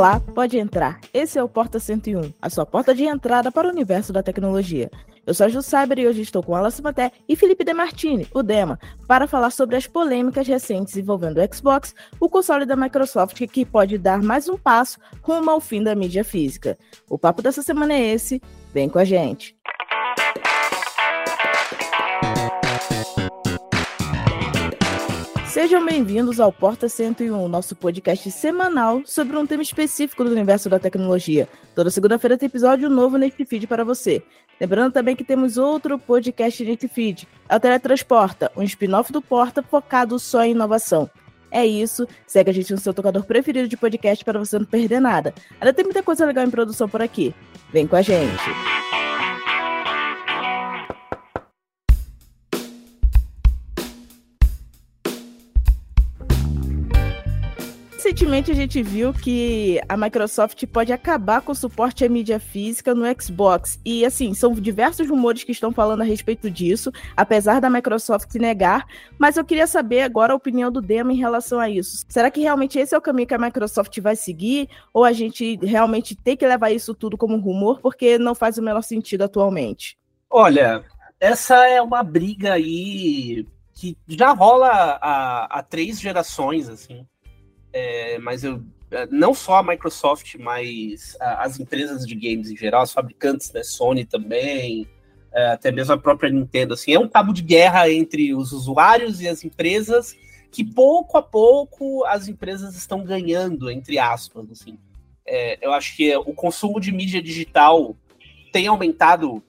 [0.00, 0.98] Olá, pode entrar.
[1.12, 4.90] Esse é o Porta 101, a sua porta de entrada para o universo da tecnologia.
[5.26, 8.42] Eu sou a Ju Cyber e hoje estou com Alice Maté e Felipe Demartini, o
[8.42, 13.62] Dema, para falar sobre as polêmicas recentes envolvendo o Xbox, o console da Microsoft que
[13.66, 16.78] pode dar mais um passo rumo ao fim da mídia física.
[17.06, 18.40] O papo dessa semana é esse,
[18.72, 19.54] vem com a gente.
[25.50, 30.78] Sejam bem-vindos ao Porta 101, nosso podcast semanal sobre um tema específico do universo da
[30.78, 31.48] tecnologia.
[31.74, 34.22] Toda segunda-feira tem episódio novo neste feed para você.
[34.60, 39.60] Lembrando também que temos outro podcast neste feed, é o Teletransporta, um spin-off do Porta
[39.60, 41.10] focado só em inovação.
[41.50, 45.00] É isso, segue a gente no seu tocador preferido de podcast para você não perder
[45.00, 45.34] nada.
[45.60, 47.34] Ainda tem muita coisa legal em produção por aqui.
[47.72, 48.40] Vem com a gente!
[58.10, 62.92] Recentemente a gente viu que a Microsoft pode acabar com o suporte à mídia física
[62.92, 63.78] no Xbox.
[63.84, 68.84] E assim, são diversos rumores que estão falando a respeito disso, apesar da Microsoft negar.
[69.16, 72.04] Mas eu queria saber agora a opinião do Demo em relação a isso.
[72.08, 74.68] Será que realmente esse é o caminho que a Microsoft vai seguir?
[74.92, 78.62] Ou a gente realmente tem que levar isso tudo como rumor, porque não faz o
[78.62, 79.96] menor sentido atualmente?
[80.28, 80.84] Olha,
[81.20, 87.06] essa é uma briga aí que já rola há, há três gerações, assim
[87.72, 92.82] é, mas eu é, não só a Microsoft, mas as empresas de games em geral,
[92.82, 94.88] os fabricantes, né, Sony também,
[95.32, 99.20] é, até mesmo a própria Nintendo, assim, é um cabo de guerra entre os usuários
[99.20, 100.16] e as empresas
[100.50, 104.76] que pouco a pouco as empresas estão ganhando, entre aspas, assim.
[105.24, 107.96] É, eu acho que o consumo de mídia digital
[108.52, 109.40] tem aumentado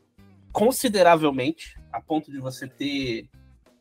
[0.52, 3.28] consideravelmente, a ponto de você ter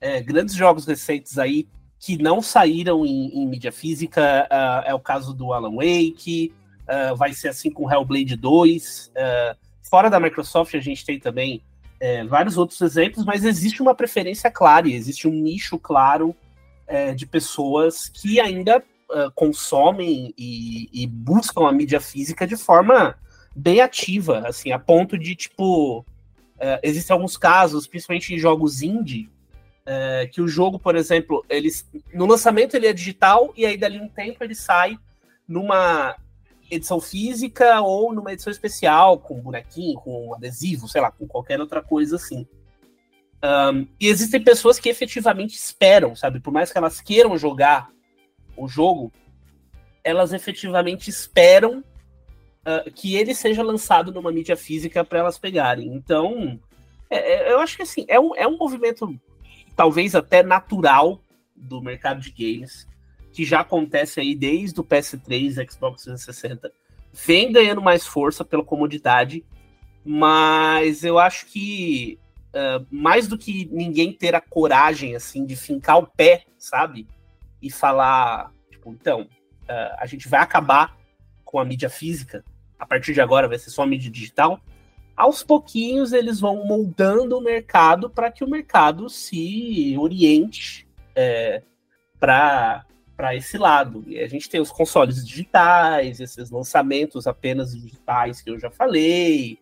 [0.00, 1.68] é, grandes jogos recentes aí
[2.00, 4.48] que não saíram em, em mídia física.
[4.50, 6.52] Uh, é o caso do Alan Wake,
[6.84, 9.08] uh, vai ser assim com Hellblade 2.
[9.08, 11.62] Uh, ah, fora da Microsoft, a gente tem também
[12.00, 16.34] é, vários outros exemplos, mas existe uma preferência clara, existe um nicho claro
[16.86, 18.82] é, de pessoas que ainda
[19.34, 23.18] consomem e, e, buscam a mídia física de forma
[23.56, 26.06] bem ativa, assim, a ponto de, tipo,
[26.80, 29.28] existem alguns casos, principalmente em jogos indie,
[29.92, 31.84] é, que o jogo, por exemplo, eles,
[32.14, 34.96] no lançamento ele é digital e aí dali um tempo ele sai
[35.48, 36.14] numa
[36.70, 41.82] edição física ou numa edição especial, com bonequinho, com adesivo, sei lá, com qualquer outra
[41.82, 42.46] coisa assim.
[43.42, 46.38] Um, e existem pessoas que efetivamente esperam, sabe?
[46.38, 47.90] Por mais que elas queiram jogar
[48.56, 49.10] o jogo,
[50.04, 55.88] elas efetivamente esperam uh, que ele seja lançado numa mídia física para elas pegarem.
[55.88, 56.60] Então,
[57.10, 59.18] é, é, eu acho que assim, é um, é um movimento
[59.80, 61.22] talvez até natural
[61.56, 62.86] do mercado de games,
[63.32, 66.70] que já acontece aí desde o PS3, Xbox 360,
[67.14, 69.42] vem ganhando mais força pela comodidade,
[70.04, 75.96] mas eu acho que uh, mais do que ninguém ter a coragem assim de fincar
[75.96, 77.08] o pé, sabe,
[77.62, 80.94] e falar, tipo, então, uh, a gente vai acabar
[81.42, 82.44] com a mídia física,
[82.78, 84.60] a partir de agora vai ser só mídia digital
[85.20, 91.62] aos pouquinhos eles vão moldando o mercado para que o mercado se oriente é,
[92.18, 92.86] para
[93.32, 94.02] esse lado.
[94.06, 99.58] E a gente tem os consoles digitais, esses lançamentos apenas digitais que eu já falei.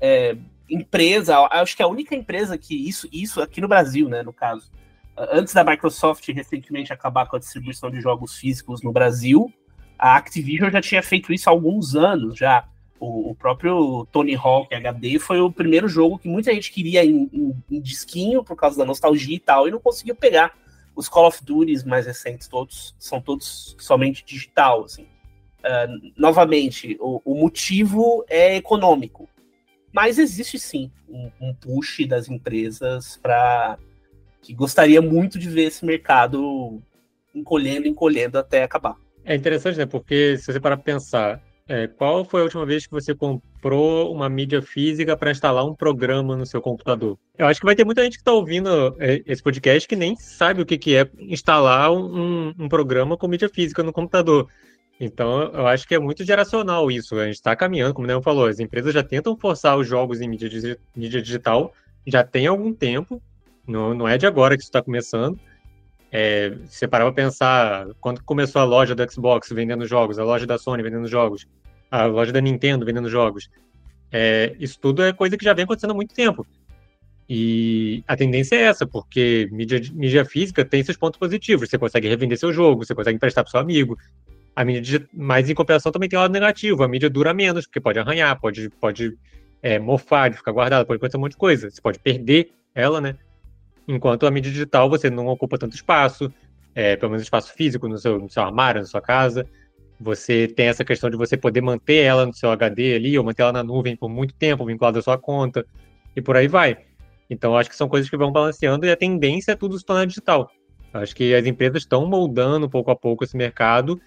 [0.00, 0.36] É,
[0.68, 4.68] empresa, acho que a única empresa que isso, isso aqui no Brasil, né, no caso,
[5.16, 9.54] antes da Microsoft recentemente acabar com a distribuição de jogos físicos no Brasil,
[9.96, 12.68] a Activision já tinha feito isso há alguns anos já.
[12.98, 17.28] O, o, próprio Tony Hawk HD foi o primeiro jogo que muita gente queria em,
[17.32, 20.56] em, em, disquinho por causa da nostalgia e tal, e não conseguiu pegar.
[20.94, 25.02] Os Call of Duty mais recentes todos são todos somente digital, assim.
[25.02, 29.28] Uh, novamente, o, o, motivo é econômico,
[29.92, 33.76] mas existe sim um, um push das empresas para
[34.40, 36.80] que gostaria muito de ver esse mercado
[37.34, 38.96] encolhendo, encolhendo até acabar.
[39.24, 39.86] É interessante, né?
[39.86, 44.28] Porque se você para pensar, é, qual foi a última vez que você comprou uma
[44.28, 47.18] mídia física para instalar um programa no seu computador?
[47.36, 50.16] Eu acho que vai ter muita gente que está ouvindo é, esse podcast que nem
[50.16, 54.48] sabe o que, que é instalar um, um programa com mídia física no computador.
[54.98, 57.16] Então, eu acho que é muito geracional isso.
[57.16, 60.20] A gente está caminhando, como o Neon falou, as empresas já tentam forçar os jogos
[60.20, 61.72] em mídia, mídia digital
[62.06, 63.20] já tem algum tempo,
[63.66, 65.38] não, não é de agora que isso está começando.
[66.18, 66.50] É,
[66.88, 70.82] parar para pensar, quando começou a loja do Xbox vendendo jogos, a loja da Sony
[70.82, 71.46] vendendo jogos,
[71.90, 73.50] a loja da Nintendo vendendo jogos,
[74.10, 76.46] é, isso tudo é coisa que já vem acontecendo há muito tempo.
[77.28, 81.68] E a tendência é essa, porque mídia, mídia física tem seus pontos positivos.
[81.68, 83.98] Você consegue revender seu jogo, você consegue emprestar para seu amigo.
[84.54, 86.82] A mídia, mas em compensação também tem o lado negativo.
[86.82, 89.18] A mídia dura menos, porque pode arranhar, pode, pode
[89.62, 91.68] é, mofar, ficar guardada, pode acontecer um monte de coisa.
[91.68, 93.16] Você pode perder ela, né?
[93.88, 96.32] Enquanto a mídia digital você não ocupa tanto espaço,
[96.74, 99.46] é, pelo menos espaço físico no seu, no seu armário, na sua casa.
[99.98, 103.42] Você tem essa questão de você poder manter ela no seu HD ali, ou manter
[103.42, 105.64] ela na nuvem por muito tempo, vinculada à sua conta,
[106.14, 106.76] e por aí vai.
[107.30, 110.06] Então, acho que são coisas que vão balanceando e a tendência é tudo se tornar
[110.06, 110.50] digital.
[110.92, 114.00] Acho que as empresas estão moldando pouco a pouco esse mercado.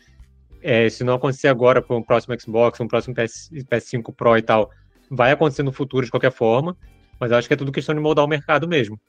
[0.61, 4.41] É, se não acontecer agora para um próximo Xbox, um próximo PS, PS5 Pro e
[4.41, 4.69] tal,
[5.09, 6.77] vai acontecer no futuro de qualquer forma.
[7.19, 8.99] Mas acho que é tudo questão de moldar o mercado mesmo.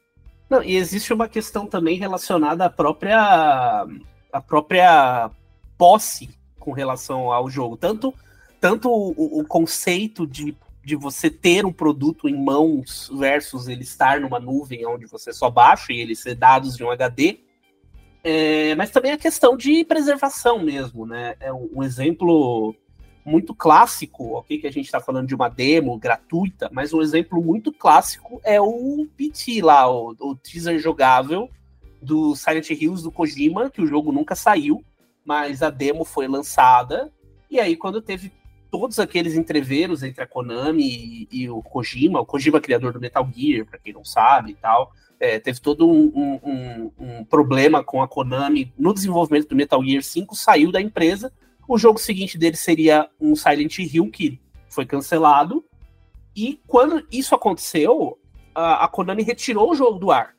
[0.50, 3.87] Não, e existe uma questão também relacionada à própria,
[4.32, 5.31] à própria
[5.79, 7.76] posse com relação ao jogo.
[7.76, 8.12] Tanto,
[8.61, 14.20] tanto o, o conceito de, de você ter um produto em mãos versus ele estar
[14.20, 17.38] numa nuvem onde você só baixa e ele ser dados de um HD,
[18.25, 21.37] é, mas também a questão de preservação mesmo, né?
[21.38, 22.75] É um, um exemplo
[23.25, 24.58] muito clássico, ok?
[24.58, 28.61] Que a gente está falando de uma demo gratuita, mas um exemplo muito clássico é
[28.61, 31.50] o PT lá, o, o teaser jogável
[32.00, 34.82] do Silent Hills do Kojima, que o jogo nunca saiu,
[35.25, 37.12] mas a demo foi lançada.
[37.50, 38.32] E aí, quando teve
[38.70, 43.28] todos aqueles entreveros entre a Konami e, e o Kojima, o Kojima criador do Metal
[43.34, 48.00] Gear, para quem não sabe e tal, é, teve todo um, um, um, problema com
[48.00, 51.31] a Konami no desenvolvimento do Metal Gear 5, saiu da empresa
[51.75, 55.64] o jogo seguinte dele seria um Silent Hill que foi cancelado.
[56.34, 58.19] E quando isso aconteceu,
[58.52, 60.34] a, Konami retirou o jogo do ar.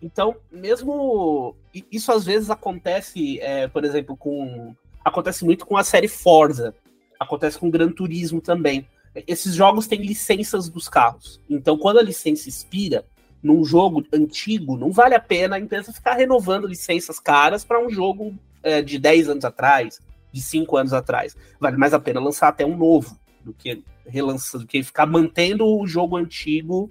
[0.00, 1.54] Então, mesmo
[1.90, 4.74] isso às vezes acontece, é, por exemplo, com
[5.04, 6.74] acontece muito com a série Forza,
[7.20, 8.88] acontece com Gran Turismo também.
[9.26, 11.38] Esses jogos têm licenças dos carros.
[11.50, 13.04] Então, quando a licença expira
[13.42, 17.90] num jogo antigo, não vale a pena a empresa ficar renovando licenças caras para um
[17.90, 20.00] jogo é, de 10 anos atrás,
[20.32, 21.36] de cinco anos atrás.
[21.60, 25.66] Vale mais a pena lançar até um novo do que relançar, do que ficar mantendo
[25.66, 26.90] o jogo antigo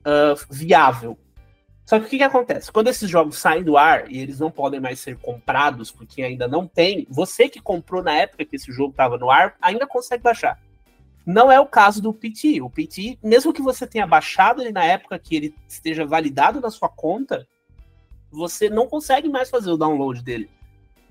[0.00, 1.18] uh, viável.
[1.84, 2.72] Só que o que, que, acontece?
[2.72, 6.48] Quando esses jogos saem do ar e eles não podem mais ser comprados porque ainda
[6.48, 10.22] não tem, você que comprou na época que esse jogo estava no ar ainda consegue
[10.22, 10.60] baixar.
[11.24, 12.60] Não é o caso do PT.
[12.60, 16.70] O PT, mesmo que você tenha baixado ele na época que ele esteja validado na
[16.70, 17.46] sua conta,
[18.30, 20.50] você não consegue mais fazer o download dele.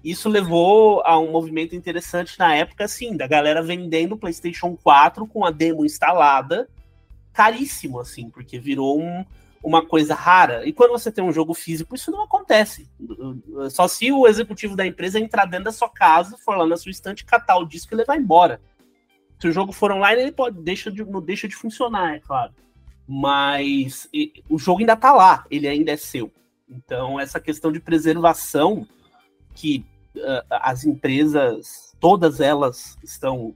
[0.05, 5.43] Isso levou a um movimento interessante na época, assim, da galera vendendo PlayStation 4 com
[5.43, 6.69] a demo instalada,
[7.33, 9.25] caríssimo, assim, porque virou um,
[9.63, 10.63] uma coisa rara.
[10.63, 12.87] E quando você tem um jogo físico, isso não acontece.
[13.71, 16.91] Só se o executivo da empresa entrar dentro da sua casa, for lá na sua
[16.91, 18.61] estante, catar o disco e levar embora.
[19.39, 22.53] Se o jogo for online, ele pode deixa de, não deixa de funcionar, é claro.
[23.07, 26.31] Mas e, o jogo ainda tá lá, ele ainda é seu.
[26.69, 28.87] Então, essa questão de preservação
[29.55, 29.83] que
[30.49, 33.55] as empresas, todas elas estão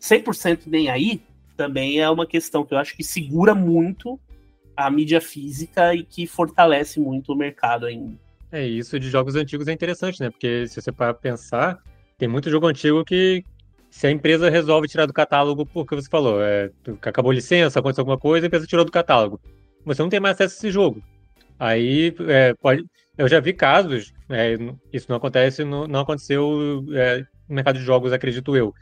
[0.00, 1.22] 100% nem aí,
[1.56, 4.18] também é uma questão que eu acho que segura muito
[4.76, 8.18] a mídia física e que fortalece muito o mercado ainda.
[8.50, 10.30] É, isso de jogos antigos é interessante, né?
[10.30, 11.78] Porque se você para pensar,
[12.18, 13.44] tem muito jogo antigo que
[13.90, 16.70] se a empresa resolve tirar do catálogo porque você falou, é,
[17.02, 19.40] acabou a licença, aconteceu alguma coisa, a empresa tirou do catálogo.
[19.84, 21.02] Você não tem mais acesso a esse jogo.
[21.58, 22.84] Aí é, pode,
[23.20, 24.56] eu já vi casos, é,
[24.90, 28.74] isso não acontece, não, não aconteceu é, no mercado de jogos, acredito eu.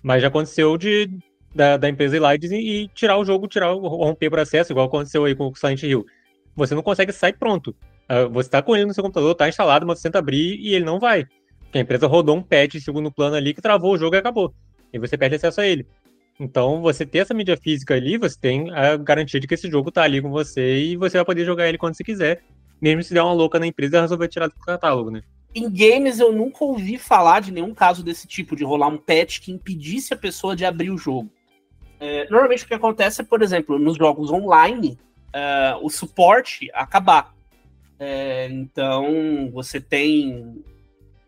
[0.00, 1.10] Mas já aconteceu de
[1.52, 4.86] da, da empresa ir lá e, e, tirar o jogo, tirar romper o acesso, igual
[4.86, 6.06] aconteceu aí com o Silent Hill.
[6.54, 7.74] Você não consegue sair pronto.
[8.08, 10.72] Uh, você está com ele no seu computador, está instalado, mas você tenta abrir e
[10.72, 11.26] ele não vai.
[11.64, 14.18] Porque a empresa rodou um patch em segundo plano ali que travou o jogo e
[14.18, 14.54] acabou.
[14.92, 15.84] E você perde acesso a ele.
[16.38, 19.88] Então, você ter essa mídia física ali, você tem a garantia de que esse jogo
[19.88, 22.40] está ali com você e você vai poder jogar ele quando você quiser
[22.80, 25.22] mesmo se der uma louca na empresa resolver tirar do catálogo, né?
[25.54, 29.40] Em games eu nunca ouvi falar de nenhum caso desse tipo, de rolar um patch
[29.40, 31.30] que impedisse a pessoa de abrir o jogo.
[31.98, 34.98] É, normalmente o que acontece é, por exemplo, nos jogos online,
[35.32, 37.34] é, o suporte acabar.
[37.98, 40.64] É, então você tem,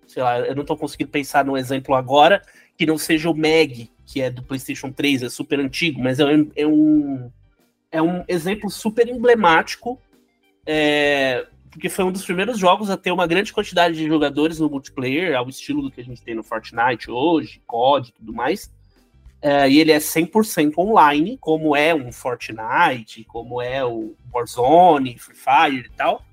[0.06, 2.42] sei lá, eu não estou conseguindo pensar num exemplo agora
[2.78, 6.25] que não seja o Meg, que é do PlayStation 3, é super antigo, mas é,
[6.56, 7.30] é um,
[7.90, 10.00] é um exemplo super emblemático
[10.66, 14.69] é, porque foi um dos primeiros jogos a ter uma grande quantidade de jogadores no
[14.69, 18.73] multiplayer, ao estilo do que a gente tem no Fortnite hoje, COD e tudo mais.
[19.40, 25.37] É, e ele é 100% online, como é um Fortnite, como é o Warzone, Free
[25.37, 26.25] Fire e tal.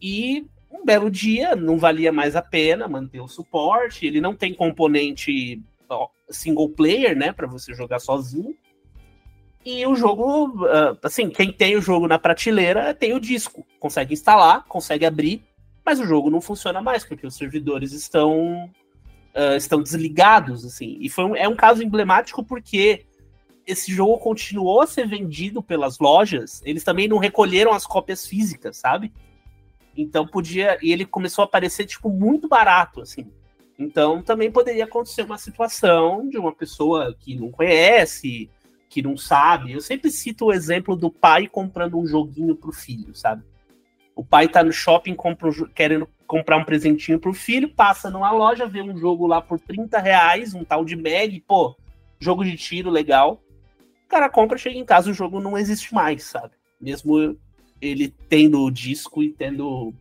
[0.00, 4.06] E um belo dia não valia mais a pena manter o suporte.
[4.06, 5.60] Ele não tem componente
[6.30, 8.54] single player, né, para você jogar sozinho.
[9.64, 13.66] E o jogo, ah, assim, quem tem o jogo na prateleira tem o disco.
[13.78, 15.42] Consegue instalar, consegue abrir,
[15.84, 18.70] mas o jogo não funciona mais, porque os servidores estão
[19.34, 20.96] uh, estão desligados, assim.
[21.00, 23.06] E foi um, é um caso emblemático porque
[23.66, 28.78] esse jogo continuou a ser vendido pelas lojas, eles também não recolheram as cópias físicas,
[28.78, 29.12] sabe?
[29.96, 30.78] Então podia.
[30.82, 33.30] E ele começou a aparecer, tipo, muito barato, assim.
[33.78, 38.50] Então também poderia acontecer uma situação de uma pessoa que não conhece,
[38.88, 39.72] que não sabe.
[39.72, 43.42] Eu sempre cito o exemplo do pai comprando um joguinho pro filho, sabe?
[44.14, 48.30] O pai tá no shopping compra um, querendo comprar um presentinho pro filho, passa numa
[48.32, 51.76] loja, vê um jogo lá por 30 reais, um tal de Mag, pô,
[52.18, 53.40] jogo de tiro legal.
[54.04, 56.54] O cara compra, chega em casa, o jogo não existe mais, sabe?
[56.80, 57.38] Mesmo
[57.80, 59.94] ele tendo o disco e tendo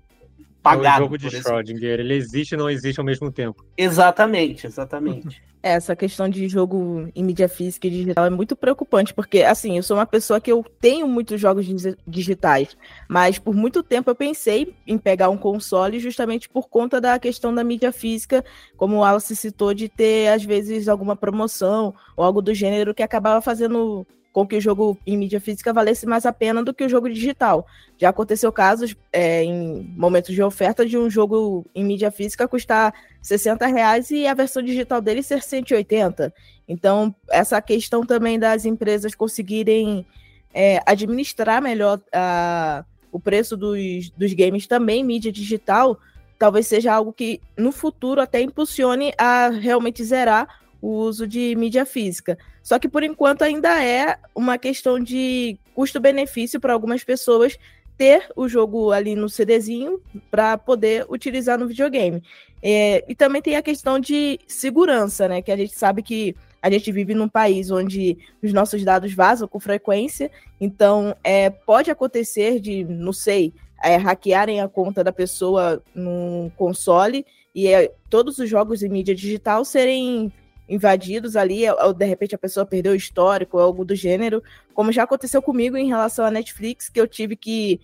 [0.75, 0.87] pagado.
[0.87, 3.65] É o jogo de Schrödinger, ele existe e não existe ao mesmo tempo.
[3.77, 5.41] Exatamente, exatamente.
[5.63, 9.75] É, essa questão de jogo em mídia física e digital é muito preocupante, porque, assim,
[9.75, 11.65] eu sou uma pessoa que eu tenho muitos jogos
[12.07, 12.77] digitais,
[13.09, 17.53] mas por muito tempo eu pensei em pegar um console justamente por conta da questão
[17.53, 18.45] da mídia física,
[18.77, 23.03] como o Alice citou, de ter, às vezes, alguma promoção ou algo do gênero que
[23.03, 24.05] acabava fazendo
[24.37, 27.09] com que o jogo em mídia física valesse mais a pena do que o jogo
[27.09, 27.65] digital.
[27.97, 32.93] Já aconteceu casos é, em momentos de oferta de um jogo em mídia física custar
[33.19, 36.31] 60 reais e a versão digital dele ser 180.
[36.67, 40.05] Então, essa questão também das empresas conseguirem
[40.53, 45.97] é, administrar melhor a, o preço dos, dos games também em mídia digital,
[46.37, 50.47] talvez seja algo que no futuro até impulsione a realmente zerar
[50.81, 52.37] o uso de mídia física.
[52.63, 57.57] Só que por enquanto ainda é uma questão de custo-benefício para algumas pessoas
[57.97, 62.21] ter o jogo ali no CDzinho para poder utilizar no videogame.
[62.61, 65.41] É, e também tem a questão de segurança, né?
[65.41, 69.47] Que a gente sabe que a gente vive num país onde os nossos dados vazam
[69.47, 70.29] com frequência,
[70.59, 73.53] então é, pode acontecer de, não sei,
[73.83, 79.15] é, hackearem a conta da pessoa num console e é, todos os jogos em mídia
[79.15, 80.31] digital serem
[80.67, 84.43] invadidos ali, ou de repente a pessoa perdeu o histórico, ou algo do gênero,
[84.73, 87.79] como já aconteceu comigo em relação à Netflix, que eu tive que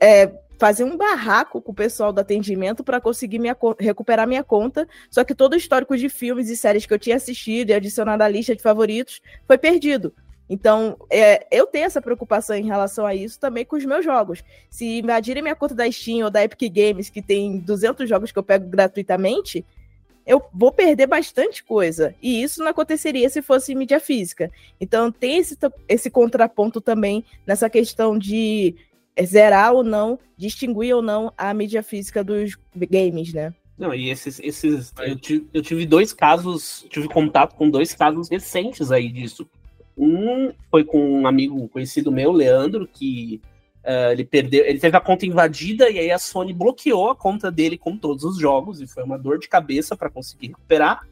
[0.00, 4.88] é, fazer um barraco com o pessoal do atendimento para conseguir minha, recuperar minha conta.
[5.10, 8.22] Só que todo o histórico de filmes e séries que eu tinha assistido e adicionado
[8.22, 10.12] à lista de favoritos foi perdido.
[10.50, 14.42] Então, é, eu tenho essa preocupação em relação a isso também com os meus jogos.
[14.70, 18.38] Se invadirem minha conta da Steam ou da Epic Games, que tem 200 jogos que
[18.38, 19.64] eu pego gratuitamente,
[20.28, 22.14] eu vou perder bastante coisa.
[22.22, 24.52] E isso não aconteceria se fosse mídia física.
[24.78, 25.56] Então tem esse,
[25.88, 28.76] esse contraponto também nessa questão de
[29.24, 33.54] zerar ou não, distinguir ou não a mídia física dos games, né?
[33.78, 34.38] Não, e esses.
[34.40, 39.48] esses eu, tive, eu tive dois casos, tive contato com dois casos recentes aí disso.
[39.96, 43.40] Um foi com um amigo conhecido meu, Leandro, que
[43.88, 47.50] Uh, ele perdeu, ele teve a conta invadida e aí a Sony bloqueou a conta
[47.50, 51.08] dele com todos os jogos e foi uma dor de cabeça para conseguir recuperar.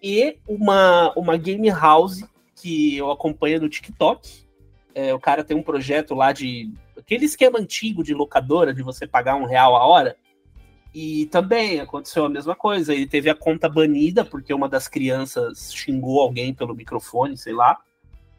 [0.00, 2.22] E uma, uma game house
[2.54, 4.46] que eu acompanho no TikTok.
[4.94, 9.04] É, o cara tem um projeto lá de aquele esquema antigo de locadora de você
[9.04, 10.16] pagar um real a hora.
[10.94, 12.94] E também aconteceu a mesma coisa.
[12.94, 17.76] Ele teve a conta banida porque uma das crianças xingou alguém pelo microfone, sei lá.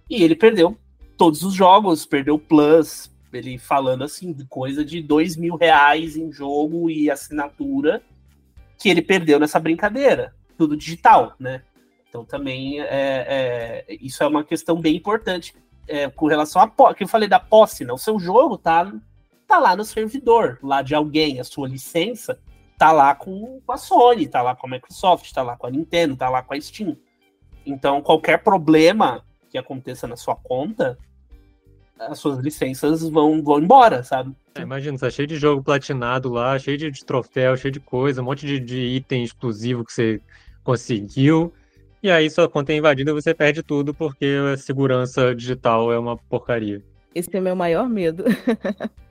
[0.10, 0.78] E ele perdeu
[1.18, 6.32] todos os jogos, perdeu Plus, ele falando assim, de coisa de dois mil reais em
[6.32, 8.02] jogo e assinatura
[8.78, 10.34] que ele perdeu nessa brincadeira.
[10.58, 11.64] Tudo digital, né?
[12.08, 15.54] Então também é, é isso é uma questão bem importante
[15.88, 17.94] é, com relação a que eu falei da posse, né?
[17.94, 18.92] O seu jogo tá,
[19.48, 22.40] tá lá no servidor, lá de alguém, a sua licença
[22.78, 25.72] tá lá com, com a Sony, tá lá com a Microsoft, tá lá com a
[25.72, 26.96] Nintendo, tá lá com a Steam.
[27.66, 30.98] Então qualquer problema que aconteça na sua conta,
[32.00, 34.34] as suas licenças vão, vão embora, sabe?
[34.56, 38.22] É, imagina, tá cheio de jogo platinado lá, cheio de, de troféu, cheio de coisa,
[38.22, 40.22] um monte de, de item exclusivo que você
[40.64, 41.54] conseguiu.
[42.02, 46.16] E aí sua conta é invadida você perde tudo porque a segurança digital é uma
[46.16, 46.84] porcaria.
[47.14, 48.24] Esse é o meu maior medo.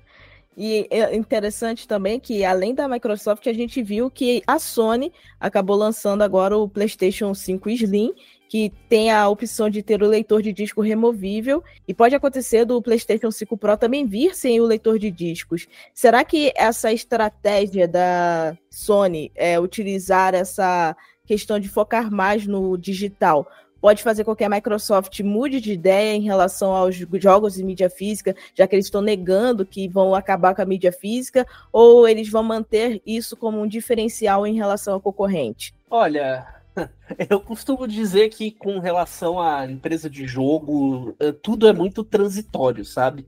[0.57, 5.77] E é interessante também que, além da Microsoft, a gente viu que a Sony acabou
[5.77, 8.15] lançando agora o PlayStation 5 Slim,
[8.49, 12.81] que tem a opção de ter o leitor de disco removível e pode acontecer do
[12.81, 15.67] PlayStation 5 Pro também vir sem o leitor de discos.
[15.93, 23.47] Será que essa estratégia da Sony é utilizar essa questão de focar mais no digital
[23.87, 27.89] pode fazer com que a Microsoft mude de ideia em relação aos jogos de mídia
[27.89, 32.29] física, já que eles estão negando que vão acabar com a mídia física, ou eles
[32.29, 35.73] vão manter isso como um diferencial em relação ao concorrente?
[35.89, 36.45] Olha,
[37.31, 42.85] Eu costumo dizer que, com relação à empresa de jogo, eh, tudo é muito transitório,
[42.85, 43.27] sabe?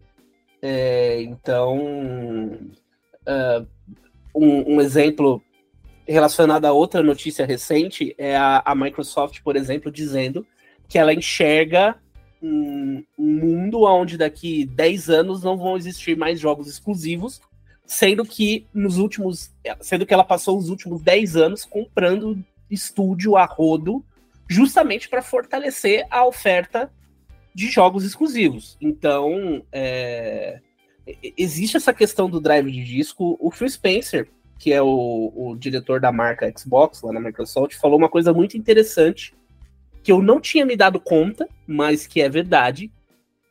[0.60, 1.78] É, então,
[3.26, 3.66] uh,
[4.34, 5.42] um, um, exemplo
[6.06, 10.46] relacionada a outra notícia recente, é a, a Microsoft, por exemplo, dizendo
[10.88, 11.96] que ela enxerga
[12.42, 17.40] um, um mundo onde daqui 10 anos não vão existir mais jogos exclusivos,
[17.86, 19.52] sendo que nos últimos.
[19.80, 24.04] Sendo que ela passou os últimos 10 anos comprando estúdio a rodo,
[24.48, 26.90] justamente para fortalecer a oferta
[27.54, 28.76] de jogos exclusivos.
[28.80, 30.60] Então, é,
[31.36, 33.36] existe essa questão do drive de disco.
[33.40, 37.98] O Phil Spencer, que é o, o diretor da marca Xbox lá na Microsoft, falou
[37.98, 39.34] uma coisa muito interessante
[40.02, 42.90] que eu não tinha me dado conta, mas que é verdade.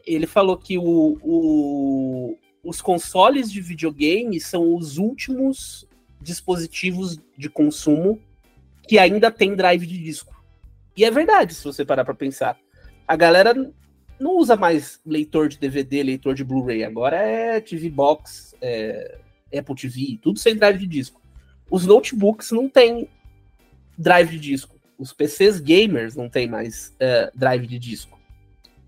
[0.05, 5.87] Ele falou que o, o, os consoles de videogame são os últimos
[6.21, 8.19] dispositivos de consumo
[8.87, 10.35] que ainda tem drive de disco.
[10.95, 12.57] E é verdade, se você parar para pensar.
[13.07, 13.53] A galera
[14.19, 16.83] não usa mais leitor de DVD, leitor de Blu-ray.
[16.83, 19.19] Agora é TV Box, é
[19.55, 21.21] Apple TV, tudo sem drive de disco.
[21.69, 23.07] Os notebooks não tem
[23.97, 24.75] drive de disco.
[24.97, 28.19] Os PCs gamers não tem mais é, drive de disco.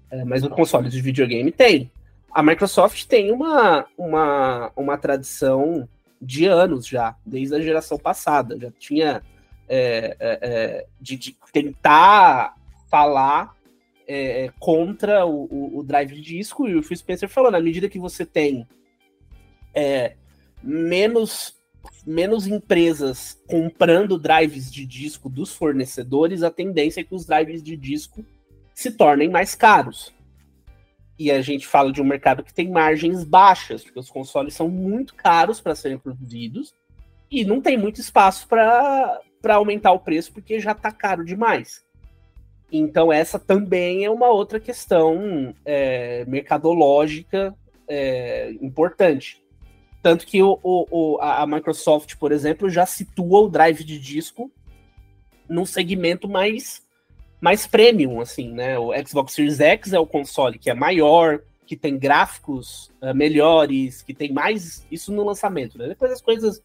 [0.09, 1.91] É, mas os consoles de videogame tem.
[2.31, 5.87] A Microsoft tem uma, uma, uma tradição
[6.21, 8.57] de anos já, desde a geração passada.
[8.59, 9.21] Já tinha
[9.69, 12.55] é, é, é de, de, tentar
[12.89, 13.55] falar
[14.07, 17.87] é, contra o, o, o, drive de disco, e o Phil Spencer falou, na medida
[17.87, 18.67] que você tem
[20.61, 21.57] menos
[22.05, 27.75] menos empresas comprando drives de disco dos fornecedores, a tendência é que os drives de
[27.77, 28.25] disco
[28.73, 30.13] se tornem mais caros.
[31.17, 34.69] E a gente fala de um mercado que tem margens baixas, porque os consoles são
[34.69, 36.73] muito caros para serem produzidos
[37.29, 41.83] e não tem muito espaço para aumentar o preço, porque já está caro demais.
[42.71, 47.55] Então, essa também é uma outra questão é, mercadológica
[47.87, 49.43] é, importante.
[50.01, 54.51] Tanto que o, o, a Microsoft, por exemplo, já situa o drive de disco
[55.49, 56.87] num segmento mais,
[57.41, 58.77] mais premium, assim, né?
[58.77, 64.01] O Xbox Series X é o console que é maior, que tem gráficos uh, melhores,
[64.01, 65.87] que tem mais isso no lançamento, né?
[65.87, 66.63] Depois as coisas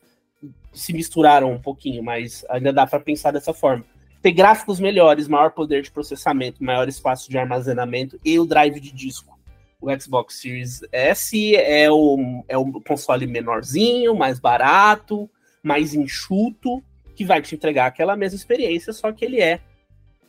[0.72, 3.84] se misturaram um pouquinho, mas ainda dá para pensar dessa forma.
[4.22, 8.90] Tem gráficos melhores, maior poder de processamento, maior espaço de armazenamento e o drive de
[8.90, 9.34] disco
[9.84, 15.28] o Xbox Series S é o, é o console menorzinho, mais barato,
[15.62, 16.82] mais enxuto,
[17.14, 19.60] que vai te entregar aquela mesma experiência, só que ele é,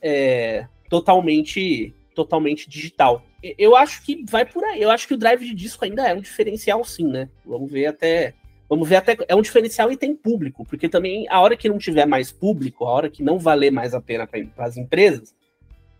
[0.01, 3.25] é totalmente totalmente digital.
[3.57, 4.81] Eu acho que vai por aí.
[4.81, 7.29] Eu acho que o drive de disco ainda é um diferencial, sim, né?
[7.45, 8.33] Vamos ver até.
[8.75, 9.15] Vamos ver até.
[9.29, 12.83] É um diferencial e tem público, porque também a hora que não tiver mais público,
[12.83, 15.33] a hora que não valer mais a pena para as empresas,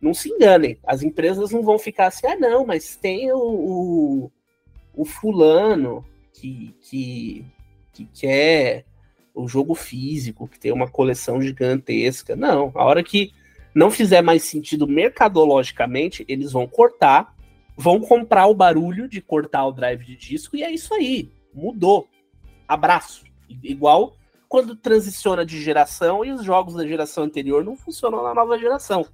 [0.02, 4.32] não se enganem, as empresas não vão ficar assim, ah, não, mas tem o, o,
[4.94, 7.46] o fulano que, que,
[7.94, 8.84] que quer
[9.34, 12.36] o jogo físico, que tem uma coleção gigantesca.
[12.36, 13.32] Não, a hora que
[13.74, 17.34] não fizer mais sentido mercadologicamente, eles vão cortar,
[17.78, 21.32] vão comprar o barulho de cortar o drive de disco, e é isso aí.
[21.54, 22.10] Mudou.
[22.68, 23.24] Abraço.
[23.64, 24.16] Igual
[24.48, 29.06] quando transiciona de geração e os jogos da geração anterior não funcionam na nova geração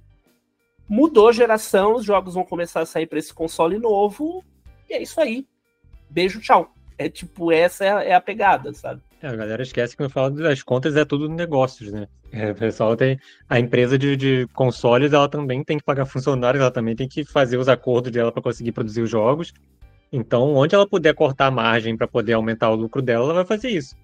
[0.92, 4.44] mudou a geração, os jogos vão começar a sair para esse console novo,
[4.90, 5.46] e é isso aí.
[6.10, 6.70] Beijo, tchau.
[6.98, 9.00] É tipo, essa é a, é pegada, sabe?
[9.22, 12.06] É, a galera esquece que no final das contas é tudo negócios, né?
[12.30, 13.18] É, o pessoal tem.
[13.48, 17.24] A empresa de, de, consoles, ela também tem que pagar funcionários, ela também tem que
[17.24, 19.54] fazer os acordos dela para conseguir produzir os jogos.
[20.12, 23.44] Então, onde ela puder cortar a margem para poder aumentar o lucro dela, ela vai
[23.46, 23.96] fazer isso.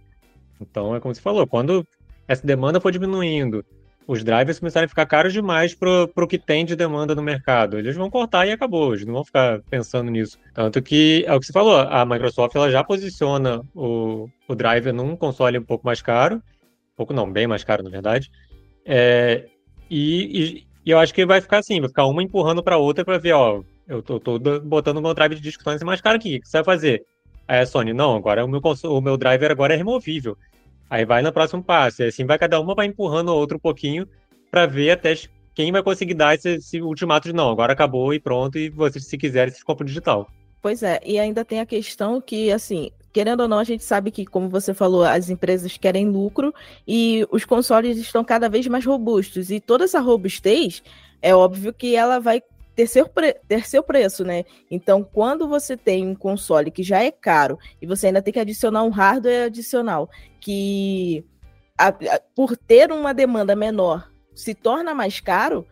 [0.60, 1.86] Então, é como você falou, quando
[2.26, 3.64] essa demanda for diminuindo,
[4.08, 7.78] os drivers começarem a ficar caros demais para o que tem de demanda no mercado.
[7.78, 10.38] Eles vão cortar e acabou, eles não vão ficar pensando nisso.
[10.54, 14.94] Tanto que, é o que você falou, a Microsoft ela já posiciona o, o driver
[14.94, 18.30] num console um pouco mais caro, um pouco não, bem mais caro, na verdade.
[18.86, 19.44] É,
[19.90, 23.04] e, e, e, eu acho que vai ficar assim, vai ficar uma empurrando para outra
[23.04, 26.40] para ver, ó, eu tô, tô botando meu drive de disco mais caro aqui, o
[26.40, 27.04] que você vai fazer?
[27.48, 30.36] Aí a Sony, não, agora o meu, o meu driver agora é removível.
[30.90, 32.02] Aí vai no próximo passo.
[32.02, 34.06] E assim vai cada uma vai empurrando o outro um pouquinho
[34.50, 35.14] para ver até
[35.54, 39.06] quem vai conseguir dar esse, esse, ultimato de não, agora acabou e pronto, e vocês,
[39.06, 40.30] se quiserem, vocês compram digital.
[40.62, 44.10] Pois é, e ainda tem a questão que, assim, querendo ou não, a gente sabe
[44.10, 46.54] que, como você falou, as empresas querem lucro
[46.86, 49.50] e os consoles estão cada vez mais robustos.
[49.50, 50.82] E toda essa robustez,
[51.20, 52.40] é óbvio que ela vai
[52.78, 53.34] ter seu, pre
[53.84, 54.44] preço, né?
[54.70, 58.38] Então, quando você tem um console que já é caro e você ainda tem que
[58.38, 60.08] adicionar um hardware adicional,
[60.40, 61.24] que
[61.76, 65.66] a, a, por ter uma demanda menor se torna mais caro,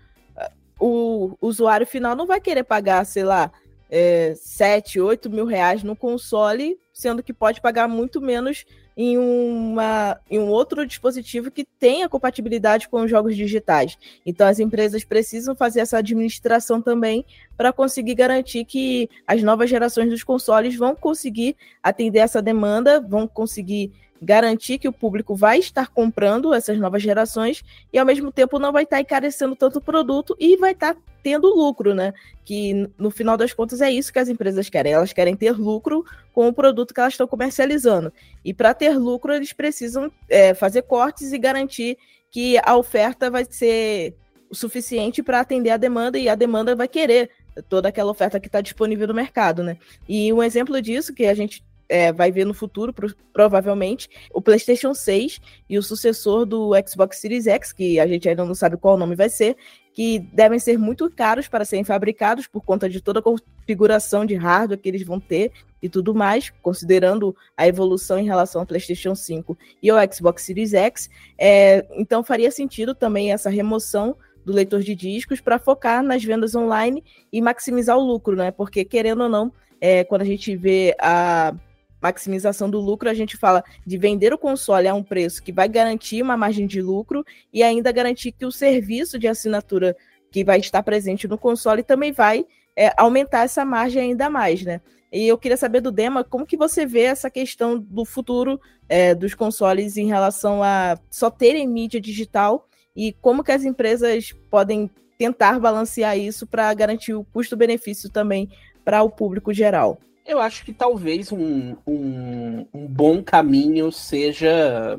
[0.81, 3.53] o usuário final não vai querer pagar, sei lá,
[3.89, 8.65] é, 7, 8 mil reais no console, sendo que pode pagar muito menos
[8.97, 13.99] em, uma, em um outro dispositivo que tenha compatibilidade com os jogos digitais.
[14.25, 17.25] Então, as empresas precisam fazer essa administração também
[17.57, 23.29] para conseguir garantir que as novas gerações dos consoles vão conseguir atender essa demanda, vão
[23.29, 28.59] conseguir garantir que o público vai estar comprando essas novas gerações e ao mesmo tempo
[28.59, 32.15] não vai estar encarecendo tanto o produto e vai estar tendo lucro, né?
[32.45, 34.93] Que no final das contas é isso que as empresas querem.
[34.93, 38.13] Elas querem ter lucro com o produto que elas estão comercializando.
[38.45, 41.99] E para ter lucro, eles precisam é, fazer cortes e garantir
[42.31, 44.15] que a oferta vai ser
[44.49, 47.31] o suficiente para atender a demanda e a demanda vai querer
[47.69, 49.79] toda aquela oferta que está disponível no mercado, né?
[50.09, 52.95] E um exemplo disso que a gente é, vai ver no futuro,
[53.33, 58.45] provavelmente, o PlayStation 6 e o sucessor do Xbox Series X, que a gente ainda
[58.45, 59.57] não sabe qual nome vai ser,
[59.93, 64.35] que devem ser muito caros para serem fabricados por conta de toda a configuração de
[64.35, 69.15] hardware que eles vão ter e tudo mais, considerando a evolução em relação ao PlayStation
[69.15, 71.09] 5 e ao Xbox Series X.
[71.39, 76.55] É, então faria sentido também essa remoção do leitor de discos para focar nas vendas
[76.55, 78.51] online e maximizar o lucro, né?
[78.51, 81.55] Porque querendo ou não, é, quando a gente vê a
[82.01, 85.69] maximização do lucro, a gente fala de vender o console a um preço que vai
[85.69, 89.97] garantir uma margem de lucro e ainda garantir que o serviço de assinatura
[90.31, 92.45] que vai estar presente no console também vai
[92.77, 94.81] é, aumentar essa margem ainda mais, né?
[95.13, 99.15] E eu queria saber do Dema como que você vê essa questão do futuro é,
[99.15, 104.91] dos consoles em relação a só terem mídia digital e como que as empresas podem
[105.17, 108.51] tentar balancear isso para garantir o custo-benefício também
[108.85, 109.99] para o público geral.
[110.27, 114.99] Eu acho que talvez um, um, um bom caminho seja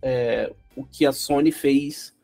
[0.00, 2.14] é, o que a Sony fez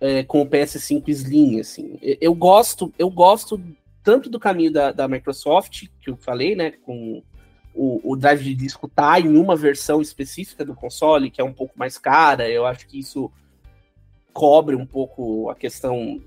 [0.00, 1.58] é, com o PS5 Slim.
[1.58, 1.98] Assim.
[2.20, 3.60] Eu gosto, eu gosto
[4.02, 6.70] tanto do caminho da, da Microsoft, que eu falei, né?
[6.70, 7.22] Com
[7.74, 11.52] o, o drive de disco tá em uma versão específica do console, que é um
[11.52, 12.48] pouco mais cara.
[12.48, 13.30] Eu acho que isso
[14.32, 16.22] cobre um pouco a questão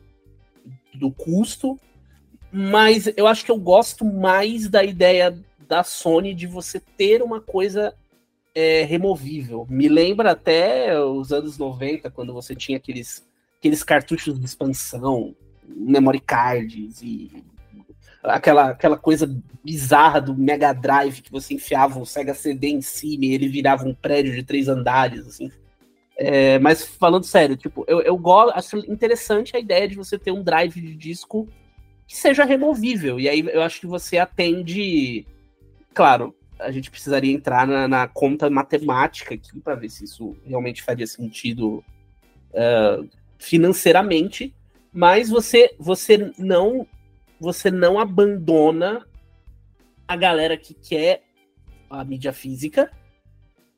[0.93, 1.79] do custo
[2.57, 5.37] mas eu acho que eu gosto mais da ideia
[5.67, 7.93] da Sony de você ter uma coisa
[8.55, 9.67] é, removível.
[9.69, 13.27] Me lembra até os anos 90, quando você tinha aqueles,
[13.59, 15.35] aqueles cartuchos de expansão,
[15.67, 17.43] memory cards e
[18.23, 19.29] aquela, aquela coisa
[19.61, 23.85] bizarra do Mega Drive que você enfiava o Sega CD em cima e ele virava
[23.85, 25.51] um prédio de três andares, assim.
[26.15, 30.31] É, mas falando sério, tipo, eu, eu gosto, acho interessante a ideia de você ter
[30.31, 31.49] um drive de disco
[32.07, 33.19] que seja removível.
[33.19, 35.25] E aí eu acho que você atende.
[35.93, 40.83] Claro, a gente precisaria entrar na, na conta matemática aqui para ver se isso realmente
[40.83, 41.83] faria sentido
[42.51, 44.53] uh, financeiramente.
[44.93, 46.87] Mas você, você não
[47.39, 49.05] você não abandona
[50.07, 51.23] a galera que quer
[51.89, 52.91] a mídia física,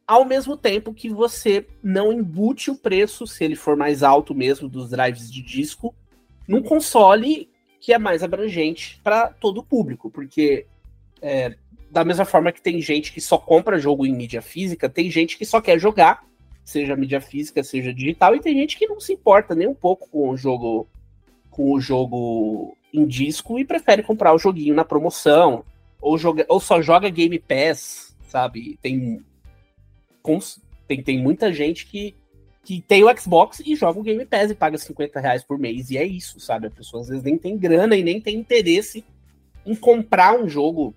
[0.06, 4.70] ao mesmo tempo que você não embute o preço, se ele for mais alto mesmo,
[4.70, 5.94] dos drives de disco,
[6.48, 10.66] num console que é mais abrangente para todo o público, porque
[11.22, 11.56] é,
[11.90, 15.38] da mesma forma que tem gente que só compra jogo em mídia física, tem gente
[15.38, 16.24] que só quer jogar,
[16.64, 20.10] seja mídia física, seja digital, e tem gente que não se importa nem um pouco
[20.10, 20.88] com o jogo
[21.50, 25.64] com o jogo em disco e prefere comprar o joguinho na promoção,
[26.00, 28.78] ou, joga, ou só joga Game Pass, sabe?
[28.82, 29.24] Tem,
[30.88, 32.14] tem, tem muita gente que
[32.68, 35.90] que tem o Xbox e joga o Game Pass e paga 50 reais por mês.
[35.90, 36.68] E é isso, sabe?
[36.68, 39.06] A pessoa às vezes nem tem grana e nem tem interesse
[39.66, 40.94] em comprar um jogo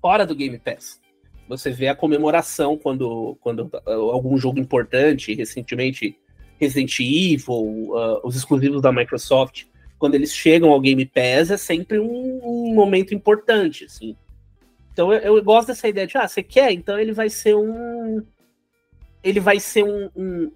[0.00, 1.00] fora do Game Pass.
[1.48, 6.18] Você vê a comemoração quando, quando uh, algum jogo importante, recentemente
[6.58, 9.66] Resident Evil, uh, os exclusivos da Microsoft,
[10.00, 14.16] quando eles chegam ao Game Pass, é sempre um, um momento importante, assim.
[14.92, 16.72] Então eu, eu, gosto dessa ideia de, ah, você quer?
[16.72, 18.20] Então ele vai ser um,
[19.26, 20.52] ele vai ser um, um,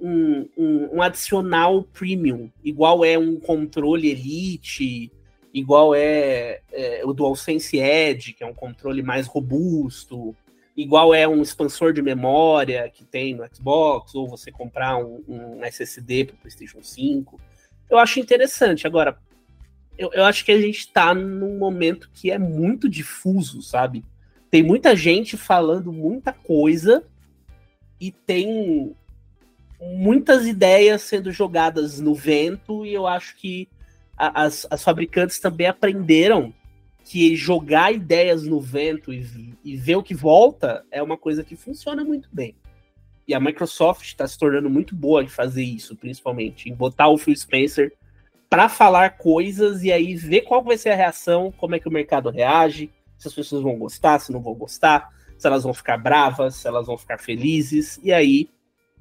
[0.57, 5.11] um, um, adicional premium, igual é um controle Elite,
[5.53, 10.37] igual é, é, o DualSense Edge, que é um controle mais robusto,
[10.77, 15.65] igual é um expansor de memória que tem no Xbox, ou você comprar um, um
[15.65, 17.41] SSD para o PlayStation 5.
[17.91, 18.87] Eu acho interessante.
[18.87, 19.19] Agora,
[19.99, 24.05] eu, eu acho que a gente está num momento que é muito difuso, sabe?
[24.49, 27.05] Tem muita gente falando muita coisa
[28.01, 28.95] e tem
[29.81, 33.69] muitas ideias sendo jogadas no vento, e eu acho que
[34.17, 36.53] a, as, as fabricantes também aprenderam
[37.05, 41.57] que jogar ideias no vento e, e, ver o que volta é uma coisa que
[41.57, 42.55] funciona muito bem.
[43.27, 47.17] E a Microsoft está se tornando muito boa de fazer isso, principalmente, em botar o
[47.17, 47.93] Phil Spencer
[48.49, 51.93] para falar coisas e aí ver qual vai ser a reação, como é que o
[51.93, 55.09] mercado reage, se as pessoas vão gostar, se não vão gostar,
[55.41, 58.51] se elas vão ficar bravas, se elas vão ficar felizes, e aí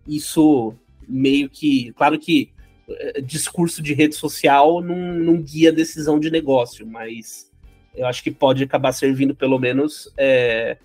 [0.07, 0.73] isso
[1.05, 1.91] meio que.
[1.93, 2.53] Claro que
[2.89, 7.51] é, discurso de rede social não, não guia decisão de negócio, mas
[7.93, 10.77] eu acho que pode acabar servindo pelo menos é,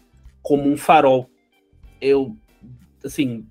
[0.43, 1.31] como um farol.
[2.01, 2.37] Eu,
[3.05, 3.47] assim,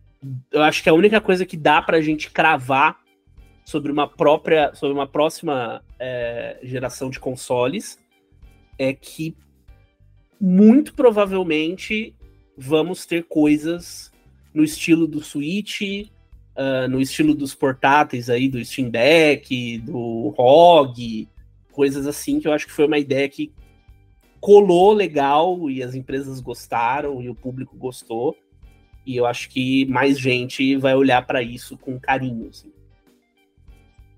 [0.52, 2.98] eu acho que a única coisa que dá para a gente cravar
[3.64, 7.98] sobre uma própria, sobre uma próxima é, geração de consoles
[8.78, 9.38] é que
[10.46, 12.14] muito provavelmente
[12.58, 14.12] vamos ter coisas
[14.54, 21.30] no estilo do Switch, uh, no estilo dos portáteis aí, do Steam Deck, do ROG,
[21.72, 23.54] coisas assim que eu acho que foi uma ideia que
[24.42, 28.36] colou legal e as empresas gostaram e o público gostou.
[29.06, 32.50] E eu acho que mais gente vai olhar para isso com carinho.
[32.50, 32.70] Assim.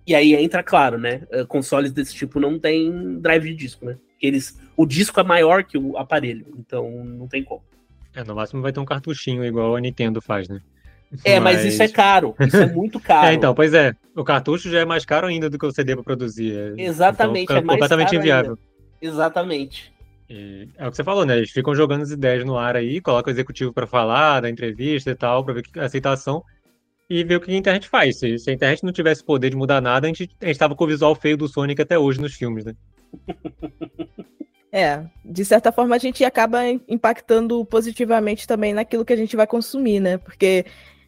[0.08, 1.28] E aí entra, claro, né?
[1.32, 3.96] Ah, consoles desse tipo não tem drive de disco, né?
[4.20, 7.64] Eles, o disco é maior que o aparelho, então não tem como.
[8.14, 10.62] É, no máximo vai ter um cartuchinho igual a Nintendo faz, né?
[11.24, 12.36] É, mas, mas isso é caro.
[12.40, 13.28] Isso é muito caro.
[13.28, 13.94] é, então, pois é.
[14.16, 16.76] O cartucho já é mais caro ainda do que o CD para produzir.
[16.78, 18.52] É, Exatamente, então, é mais completamente inviável.
[18.52, 19.16] Ainda.
[19.16, 19.94] Exatamente.
[20.30, 21.38] E é o que você falou, né?
[21.38, 25.12] Eles ficam jogando as ideias no ar aí, colocam o executivo para falar, da entrevista
[25.12, 26.44] e tal, para ver a aceitação
[27.10, 28.18] e ver o que a internet faz.
[28.18, 30.84] Se, a internet não tivesse poder de mudar nada, a gente, a gente tava com
[30.84, 32.74] o visual feio do Sonic até hoje nos filmes, né?
[34.78, 36.60] É, de certa forma a gente acaba
[36.90, 40.18] impactando positivamente também naquilo que a gente vai consumir, né?
[40.18, 40.66] Porque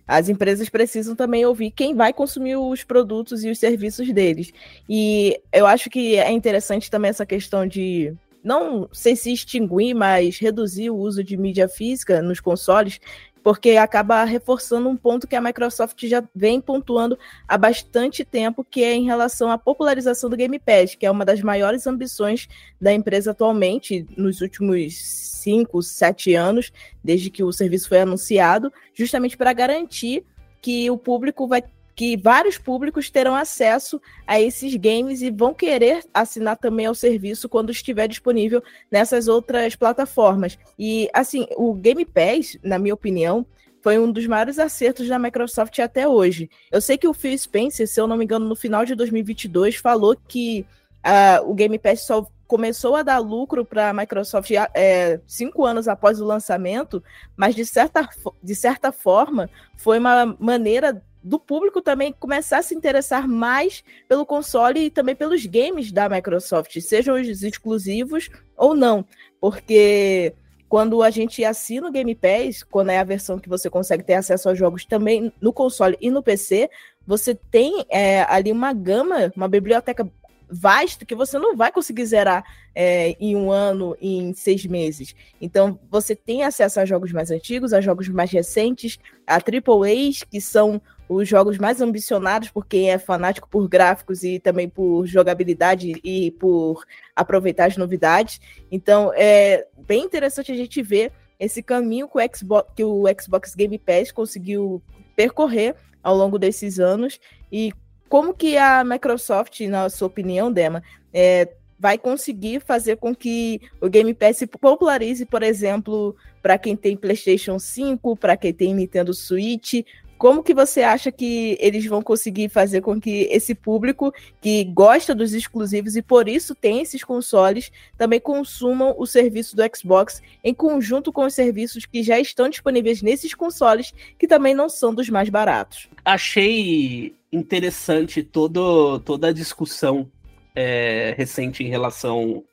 [0.08, 4.54] as empresas precisam também ouvir quem vai consumir os produtos e os serviços deles.
[4.88, 10.40] E eu acho que é interessante também essa questão de não sei se extinguir, mas
[10.40, 13.02] reduzir o uso de mídia física nos consoles,
[13.44, 18.84] porque acaba reforçando um ponto que a Microsoft já vem pontuando há bastante tempo, que
[18.84, 22.48] é em relação à popularização do Game Pass, que é uma das maiores ambições
[22.80, 26.72] da empresa atualmente, nos últimos cinco, sete anos,
[27.04, 30.26] desde que o serviço foi anunciado, justamente para garantir
[30.62, 31.64] que o público vai
[31.98, 37.50] que vários públicos terão acesso a esses games e vão querer assinar também ao serviço
[37.50, 40.60] quando estiver disponível nessas outras plataformas.
[40.78, 43.44] E assim, o Game Pass, na minha opinião,
[43.82, 46.52] foi um dos maiores acertos da Microsoft até hoje.
[46.72, 49.78] Eu sei que o Phil Spencer, se eu não me engano, no final de 2022,
[49.78, 50.68] falou que
[51.04, 55.88] uh, o Game Pass só começou a dar lucro para a Microsoft é, cinco anos
[55.88, 57.04] após o lançamento,
[57.36, 58.08] mas de certa,
[58.42, 64.26] de certa forma foi uma maneira do público também começar a se interessar mais pelo
[64.26, 69.06] console e também pelos games da Microsoft, sejam os exclusivos ou não,
[69.40, 70.34] porque
[70.70, 74.16] quando a gente assina o Game Pass, quando é a versão que você consegue ter
[74.16, 76.70] acesso aos jogos também no console e no PC,
[77.06, 80.10] você tem é, ali uma gama, uma biblioteca
[80.50, 85.16] vasto que você não vai conseguir zerar é, em um ano, em seis meses.
[85.42, 90.40] Então, você tem acesso a jogos mais antigos, a jogos mais recentes, a AAAs, que
[90.40, 95.94] são os jogos mais ambicionados por quem é fanático por gráficos e também por jogabilidade
[96.04, 96.84] e por
[97.16, 98.42] aproveitar as novidades.
[98.72, 103.56] Então, é bem interessante a gente ver esse caminho que o Xbox, que o Xbox
[103.56, 104.82] Game Pass conseguiu
[105.16, 107.20] percorrer ao longo desses anos
[107.52, 107.72] e
[108.10, 110.82] como que a Microsoft, na sua opinião, Dema,
[111.14, 116.76] é, vai conseguir fazer com que o Game Pass se popularize, por exemplo, para quem
[116.76, 119.84] tem PlayStation 5, para quem tem Nintendo Switch,
[120.18, 125.14] como que você acha que eles vão conseguir fazer com que esse público que gosta
[125.14, 130.54] dos exclusivos e por isso tem esses consoles também consumam o serviço do Xbox em
[130.54, 135.10] conjunto com os serviços que já estão disponíveis nesses consoles, que também não são dos
[135.10, 135.88] mais baratos?
[136.04, 140.10] Achei interessante todo, toda a discussão
[140.56, 142.44] é, recente em relação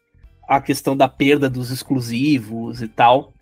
[0.49, 3.34] à questão da perda dos exclusivos e tal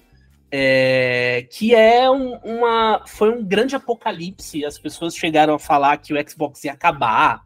[0.55, 4.67] é, que é um, uma foi um grande apocalipse.
[4.67, 7.43] As pessoas chegaram a falar que o Xbox ia acabar,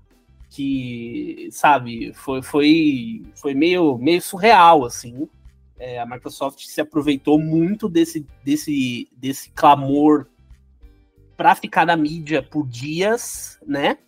[0.51, 5.29] que sabe foi foi foi meio meio surreal assim.
[5.79, 10.27] É, a Microsoft se aproveitou muito desse desse desse clamor
[11.37, 13.99] para ficar na mídia por dias, né?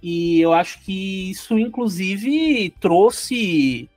[0.00, 3.90] E eu acho que isso inclusive trouxe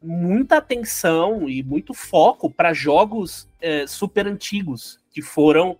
[0.00, 5.78] muita atenção e muito foco para jogos é, super antigos, que foram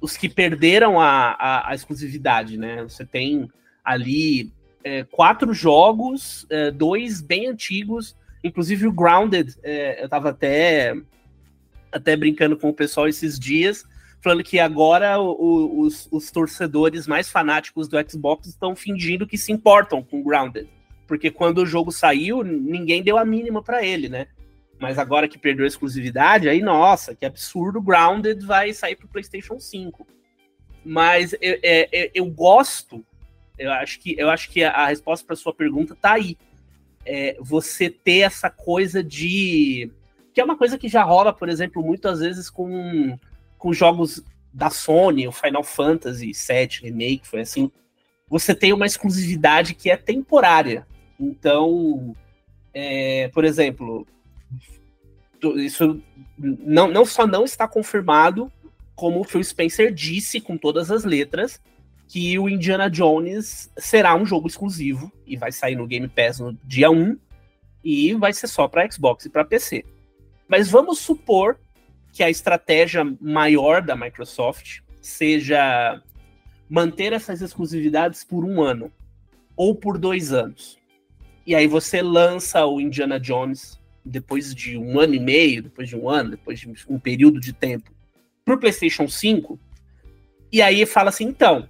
[0.00, 2.82] os que perderam a, a, a exclusividade, né?
[2.84, 3.50] Você tem
[3.84, 4.52] ali
[4.84, 10.94] é, quatro jogos, é, dois bem antigos, inclusive o Grounded, eu estava até,
[11.90, 13.84] até brincando com o pessoal esses dias,
[14.22, 19.50] falando que agora o, os, os torcedores mais fanáticos do Xbox estão fingindo que se
[19.50, 20.68] importam com Grounded
[21.06, 24.26] porque quando o jogo saiu, ninguém deu a mínima para ele, né?
[24.78, 29.58] Mas agora que perdeu a exclusividade, aí, nossa, que absurdo, Grounded vai sair pro PlayStation
[29.58, 30.06] 5.
[30.84, 33.04] Mas eu, é, eu gosto,
[33.58, 36.36] eu acho que, eu acho que a, resposta para sua pergunta tá aí.
[37.04, 39.90] É, você ter essa coisa de.
[40.34, 43.16] Que é uma coisa que já rola, por exemplo, muitas vezes com,
[43.56, 47.70] com jogos da Sony, o Final Fantasy VII Remake, foi assim.
[48.28, 50.86] Você tem uma exclusividade que é temporária.
[51.18, 52.14] Então,
[52.74, 54.06] é, por exemplo,
[55.56, 56.00] isso
[56.38, 58.50] não, não só não está confirmado,
[58.94, 61.60] como o Phil Spencer disse com todas as letras,
[62.08, 66.52] que o Indiana Jones será um jogo exclusivo e vai sair no Game Pass no
[66.64, 67.18] dia 1
[67.84, 69.84] e vai ser só para Xbox e para PC.
[70.48, 71.58] Mas vamos supor
[72.12, 76.00] que a estratégia maior da Microsoft seja
[76.68, 78.90] manter essas exclusividades por um ano
[79.56, 80.78] ou por dois anos.
[81.46, 83.75] E aí você lança o Indiana Jones
[84.06, 87.52] depois de um ano e meio, depois de um ano, depois de um período de
[87.52, 87.90] tempo,
[88.44, 89.58] pro PlayStation 5.
[90.52, 91.68] E aí fala assim: então,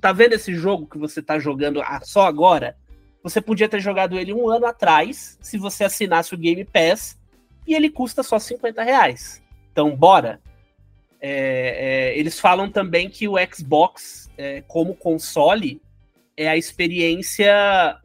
[0.00, 2.76] tá vendo esse jogo que você tá jogando só agora?
[3.22, 7.18] Você podia ter jogado ele um ano atrás, se você assinasse o Game Pass,
[7.66, 9.42] e ele custa só 50 reais.
[9.72, 10.40] Então, bora.
[11.20, 15.80] É, é, eles falam também que o Xbox, é, como console,
[16.36, 17.98] é a experiência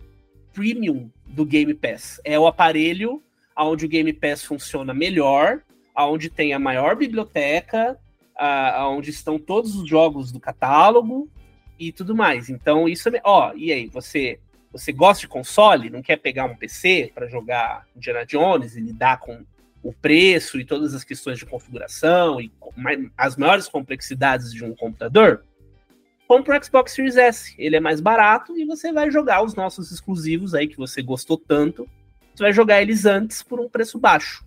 [0.54, 2.20] premium do Game Pass.
[2.24, 3.22] É o aparelho
[3.58, 5.62] onde o Game Pass funciona melhor,
[5.96, 7.98] onde tem a maior biblioteca,
[8.88, 11.30] onde estão todos os jogos do catálogo
[11.78, 12.50] e tudo mais.
[12.50, 13.22] Então, isso é.
[13.24, 14.40] Ó, e aí, você.
[14.72, 15.90] Você gosta de console?
[15.90, 19.44] Não quer pegar um PC para jogar Indiana Jones e lidar com
[19.84, 22.50] o preço e todas as questões de configuração e
[23.18, 25.44] as maiores complexidades de um computador?
[26.26, 27.54] Compre o Xbox Series S.
[27.58, 31.38] Ele é mais barato e você vai jogar os nossos exclusivos aí que você gostou
[31.38, 31.86] tanto
[32.34, 34.46] você vai jogar eles antes por um preço baixo.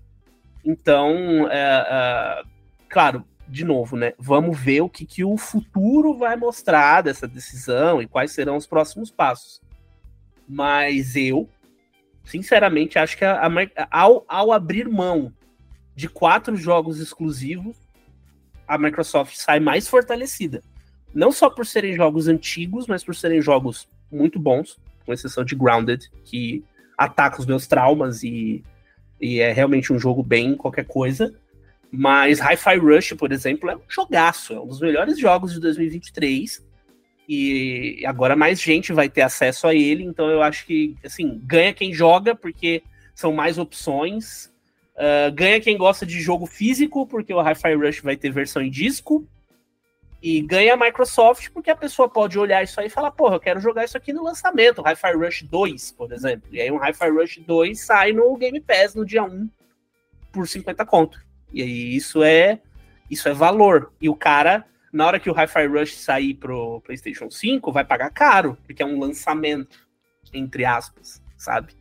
[0.65, 2.43] Então, é, é,
[2.89, 4.15] claro, de novo, né?
[4.19, 8.67] Vamos ver o que, que o futuro vai mostrar dessa decisão e quais serão os
[8.67, 9.61] próximos passos.
[10.49, 11.49] Mas eu,
[12.25, 13.51] sinceramente, acho que a, a,
[13.91, 15.33] ao, ao abrir mão
[15.95, 17.77] de quatro jogos exclusivos,
[18.67, 20.63] a Microsoft sai mais fortalecida.
[21.15, 25.55] Não só por serem jogos antigos, mas por serem jogos muito bons, com exceção de
[25.55, 26.65] Grounded, que
[26.97, 28.63] ataca os meus traumas e,
[29.21, 31.35] e é realmente um jogo bem qualquer coisa.
[31.91, 36.65] Mas Hi-Fi Rush, por exemplo, é um jogaço, é um dos melhores jogos de 2023.
[37.29, 41.73] E agora mais gente vai ter acesso a ele, então eu acho que assim, ganha
[41.73, 42.83] quem joga, porque
[43.15, 44.53] são mais opções.
[44.95, 48.71] Uh, ganha quem gosta de jogo físico, porque o Hi-Fi Rush vai ter versão em
[48.71, 49.27] disco.
[50.25, 53.41] E ganha a Microsoft porque a pessoa pode olhar isso aí e falar, porra, eu
[53.41, 56.49] quero jogar isso aqui no lançamento, Hi-Fi Rush 2, por exemplo.
[56.51, 59.51] E aí um Hi-Fi Rush 2 sai no Game Pass no dia 1
[60.33, 61.21] por 50 conto.
[61.53, 62.59] E aí isso é
[63.11, 63.93] isso é valor.
[64.01, 68.09] E o cara, na hora que o Hi-Fi Rush sair pro PlayStation 5, vai pagar
[68.09, 69.87] caro, porque é um lançamento,
[70.33, 71.75] entre aspas, sabe?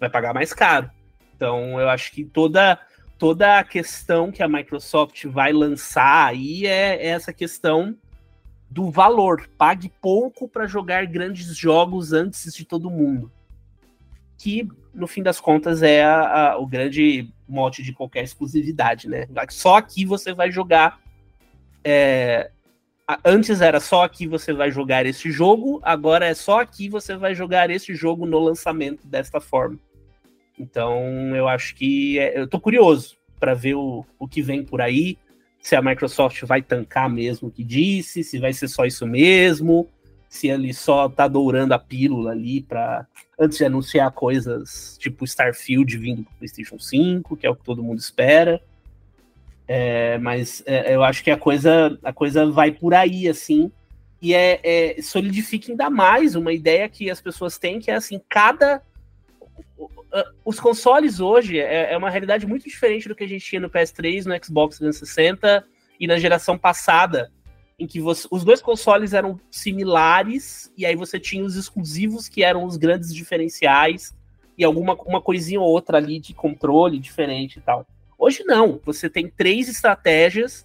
[0.00, 0.90] Vai pagar mais caro.
[1.36, 2.76] Então eu acho que toda
[3.18, 7.96] toda a questão que a Microsoft vai lançar aí é, é essa questão
[8.70, 9.48] do valor.
[9.56, 13.30] Pague pouco para jogar grandes jogos antes de todo mundo.
[14.36, 19.26] Que, no fim das contas, é a, a, o grande mote de qualquer exclusividade, né?
[19.50, 21.00] Só aqui você vai jogar.
[21.84, 22.50] É,
[23.24, 27.34] antes era só aqui você vai jogar esse jogo, agora é só aqui você vai
[27.34, 29.78] jogar esse jogo no lançamento desta forma.
[30.58, 34.80] Então, eu acho que é, eu tô curioso para ver o, o que vem por
[34.80, 35.18] aí,
[35.60, 39.88] se a Microsoft vai tancar mesmo o que disse, se vai ser só isso mesmo,
[40.28, 43.06] se ele só tá dourando a pílula ali para
[43.38, 47.82] antes de anunciar coisas tipo Starfield vindo pro PlayStation 5, que é o que todo
[47.82, 48.60] mundo espera.
[49.66, 53.72] É, mas é, eu acho que a coisa, a coisa vai por aí, assim,
[54.20, 58.20] e é, é, solidifica ainda mais uma ideia que as pessoas têm, que é assim,
[58.28, 58.82] cada
[60.44, 63.70] os consoles hoje é, é, uma realidade muito diferente do que a gente tinha no
[63.70, 65.64] PS3, no Xbox 360
[65.98, 67.32] e na geração passada,
[67.78, 72.44] em que você, os dois consoles eram similares e aí você tinha os exclusivos que
[72.44, 74.14] eram os grandes diferenciais
[74.56, 77.84] e alguma uma coisinha ou outra ali de controle diferente e tal.
[78.16, 80.64] Hoje não, você tem três estratégias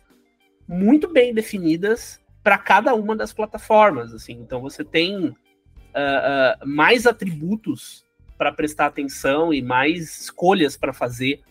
[0.67, 4.33] muito bem definidas para cada uma das plataformas, assim.
[4.33, 8.05] Então você tem uh, uh, mais atributos
[8.39, 11.41] para prestar atenção e mais escolhas para fazer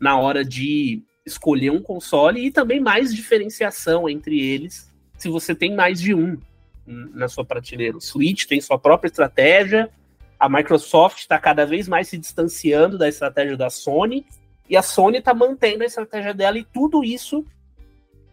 [0.00, 5.72] na hora de escolher um console e também mais diferenciação entre eles se você tem
[5.72, 6.36] mais de um
[6.84, 7.96] na sua prateleira.
[7.96, 9.88] O Switch tem sua própria estratégia,
[10.36, 14.26] a Microsoft está cada vez mais se distanciando da estratégia da Sony
[14.68, 17.46] E a Sony está mantendo a estratégia dela e tudo isso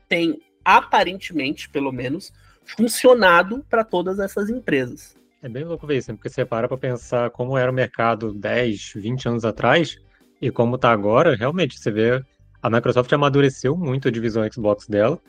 [0.07, 2.33] tem, aparentemente, pelo menos,
[2.65, 5.18] funcionado para todas essas empresas.
[5.41, 6.17] É bem louco ver isso, né?
[6.17, 9.97] porque você para para pensar como era o mercado 10, 20 anos atrás
[10.41, 12.23] e como está agora, realmente, você vê
[12.61, 15.19] a Microsoft amadureceu muito a divisão Xbox dela,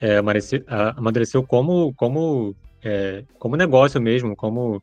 [0.00, 0.18] é,
[0.96, 4.82] amadureceu como, como, é, como negócio mesmo, como,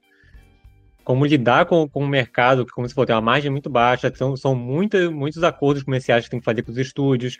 [1.03, 4.11] como lidar com, com o mercado, que, como você falou, tem uma margem muito baixa,
[4.15, 7.37] são, são muita, muitos acordos comerciais que tem que fazer com os estúdios.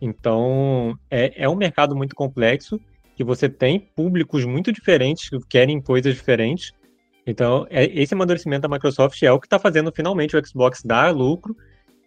[0.00, 2.78] Então, é, é um mercado muito complexo,
[3.16, 6.72] que você tem públicos muito diferentes que querem coisas diferentes.
[7.26, 11.14] Então, é, esse amadurecimento da Microsoft é o que está fazendo finalmente o Xbox dar
[11.14, 11.56] lucro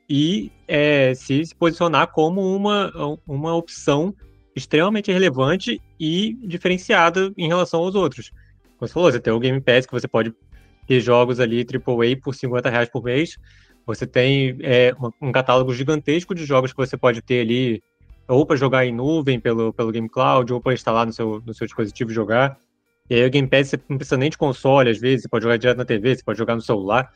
[0.07, 2.91] e é, se, se, posicionar como uma,
[3.28, 4.14] uma opção
[4.55, 8.32] extremamente relevante e diferenciada em relação aos outros.
[8.78, 10.34] Como você falou, você tem o Game Pass, que você pode
[10.88, 13.38] ter jogos ali AAA por 50 reais por mês.
[13.86, 17.82] Você tem é, um catálogo gigantesco de jogos que você pode ter ali,
[18.30, 21.53] ou para jogar em nuvem pelo, pelo Game Cloud, ou para instalar no seu, no
[21.53, 22.57] seu dispositivo e jogar.
[23.09, 25.43] E aí o Game Pass você não precisa nem de console, às vezes, você pode
[25.43, 27.11] jogar direto na TV, você pode jogar no celular.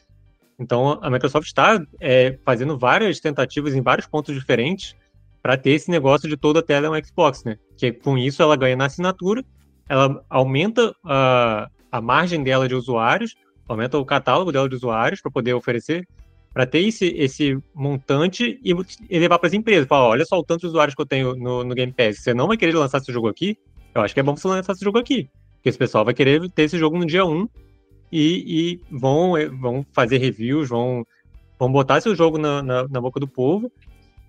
[0.59, 4.95] Então, a Microsoft está é, fazendo várias tentativas em vários pontos diferentes
[5.41, 7.57] para ter esse negócio de toda a tela é um Xbox, né?
[7.77, 9.43] Que com isso ela ganha na assinatura,
[9.87, 13.35] ela aumenta a, a margem dela de usuários,
[13.67, 16.07] aumenta o catálogo dela de usuários para poder oferecer,
[16.53, 18.73] para ter esse, esse montante e,
[19.09, 19.87] e levar para as empresas.
[19.87, 22.19] Falar, olha só o tanto de usuários que eu tenho no, no Game Pass.
[22.19, 23.57] Você não vai querer lançar esse jogo aqui?
[23.95, 25.29] Eu acho que é bom você lançar esse jogo aqui.
[25.55, 27.47] Porque esse pessoal vai querer ter esse jogo no dia 1
[28.11, 31.03] e, e vão, vão fazer reviews, vão,
[31.57, 33.71] vão botar seu jogo na, na, na, boca do povo.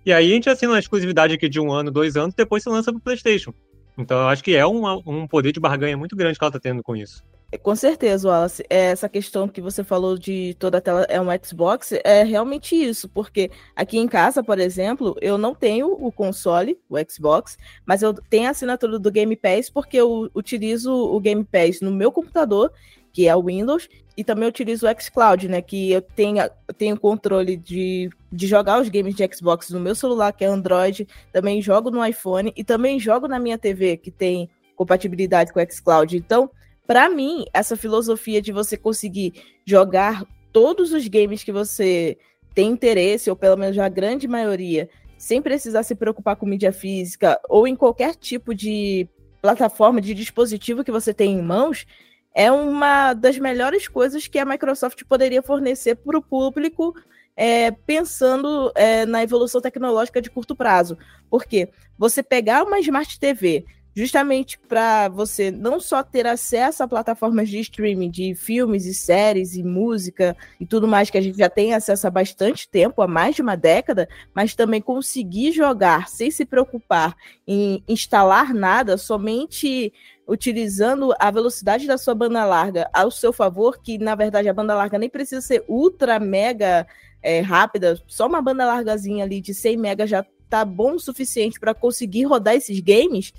[0.03, 2.69] E aí a gente assina uma exclusividade aqui de um ano, dois anos, depois se
[2.69, 3.53] lança pro PlayStation.
[3.97, 6.59] Então eu acho que é um, um poder de barganha muito grande que ela está
[6.59, 7.23] tendo com isso.
[7.51, 8.63] É, com certeza, Wallace.
[8.69, 12.75] É, essa questão que você falou de toda a tela é um Xbox é realmente
[12.75, 18.01] isso, porque aqui em casa, por exemplo, eu não tenho o console, o Xbox, mas
[18.01, 22.11] eu tenho a assinatura do Game Pass porque eu utilizo o Game Pass no meu
[22.11, 22.71] computador
[23.15, 23.87] que é o Windows,
[24.17, 25.61] e também utilizo o xCloud, né?
[25.61, 29.95] Que eu tenho, eu tenho controle de, de jogar os games de Xbox no meu
[29.95, 34.11] celular, que é Android, também jogo no iPhone e também jogo na minha TV, que
[34.11, 36.17] tem compatibilidade com o xCloud.
[36.17, 36.51] Então,
[36.87, 39.33] para mim, essa filosofia de você conseguir
[39.65, 42.17] jogar todos os games que você
[42.53, 47.39] tem interesse, ou pelo menos a grande maioria, sem precisar se preocupar com mídia física,
[47.49, 49.07] ou em qualquer tipo de
[49.41, 51.85] plataforma, de dispositivo que você tem em mãos,
[52.33, 56.93] é uma das melhores coisas que a Microsoft poderia fornecer para o público,
[57.35, 60.97] é, pensando é, na evolução tecnológica de curto prazo.
[61.29, 63.65] Porque você pegar uma Smart TV
[63.95, 69.55] justamente para você não só ter acesso a plataformas de streaming de filmes e séries
[69.55, 73.07] e música e tudo mais que a gente já tem acesso há bastante tempo, há
[73.07, 77.15] mais de uma década, mas também conseguir jogar sem se preocupar
[77.47, 79.93] em instalar nada, somente
[80.27, 84.75] utilizando a velocidade da sua banda larga ao seu favor, que na verdade a banda
[84.75, 86.85] larga nem precisa ser ultra mega
[87.21, 91.59] é, rápida, só uma banda largazinha ali de 100 mega já tá bom o suficiente
[91.59, 93.33] para conseguir rodar esses games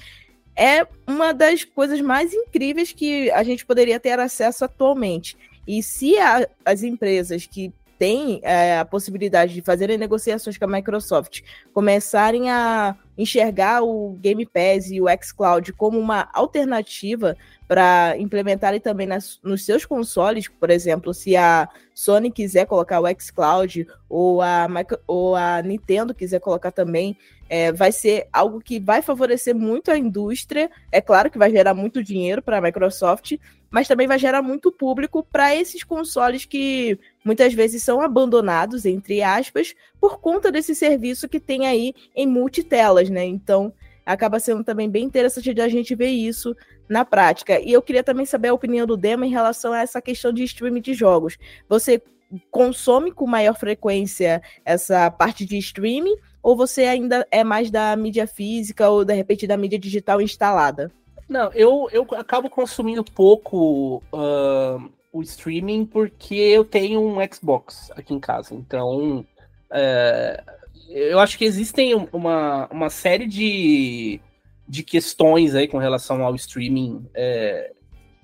[0.56, 5.36] é uma das coisas mais incríveis que a gente poderia ter acesso atualmente.
[5.66, 10.68] E se a, as empresas que têm é, a possibilidade de fazerem negociações com a
[10.68, 11.40] Microsoft
[11.72, 17.36] começarem a enxergar o Game Pass e o xCloud como uma alternativa
[17.66, 23.06] para implementarem também nas, nos seus consoles, por exemplo, se a Sony quiser colocar o
[23.20, 24.68] xCloud ou a,
[25.06, 27.16] ou a Nintendo quiser colocar também,
[27.48, 30.70] é, vai ser algo que vai favorecer muito a indústria.
[30.92, 33.36] É claro que vai gerar muito dinheiro para a Microsoft,
[33.70, 39.20] mas também vai gerar muito público para esses consoles que muitas vezes são abandonados, entre
[39.20, 43.24] aspas, por conta desse serviço que tem aí em multitelas, né?
[43.24, 43.72] Então,
[44.06, 46.56] acaba sendo também bem interessante de a gente ver isso
[46.88, 47.60] na prática.
[47.60, 50.44] E eu queria também saber a opinião do Demo em relação a essa questão de
[50.44, 51.36] streaming de jogos.
[51.68, 52.00] Você
[52.48, 58.26] consome com maior frequência essa parte de streaming ou você ainda é mais da mídia
[58.26, 60.92] física ou de repente da mídia digital instalada?
[61.28, 68.12] Não, eu, eu acabo consumindo pouco uh, o streaming porque eu tenho um Xbox aqui
[68.12, 68.54] em casa.
[68.54, 69.24] Então,
[69.70, 70.52] uh,
[70.88, 74.20] eu acho que existem uma, uma série de,
[74.68, 77.72] de questões aí com relação ao streaming é,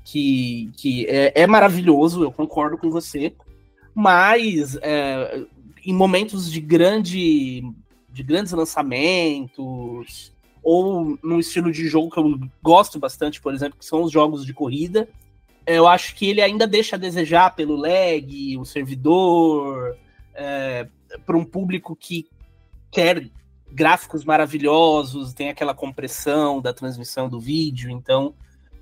[0.04, 3.34] que, que é, é, maravilhoso, eu concordo com você,
[3.94, 5.44] mas é,
[5.84, 7.62] em momentos de grande
[8.10, 10.32] de grandes lançamentos
[10.62, 14.44] ou num estilo de jogo que eu gosto bastante, por exemplo, que são os jogos
[14.44, 15.08] de corrida,
[15.66, 19.96] eu acho que ele ainda deixa a desejar pelo lag, o servidor,
[20.34, 20.86] é,
[21.24, 22.28] para um público que
[22.90, 23.28] quer
[23.70, 28.34] gráficos maravilhosos, tem aquela compressão da transmissão do vídeo, então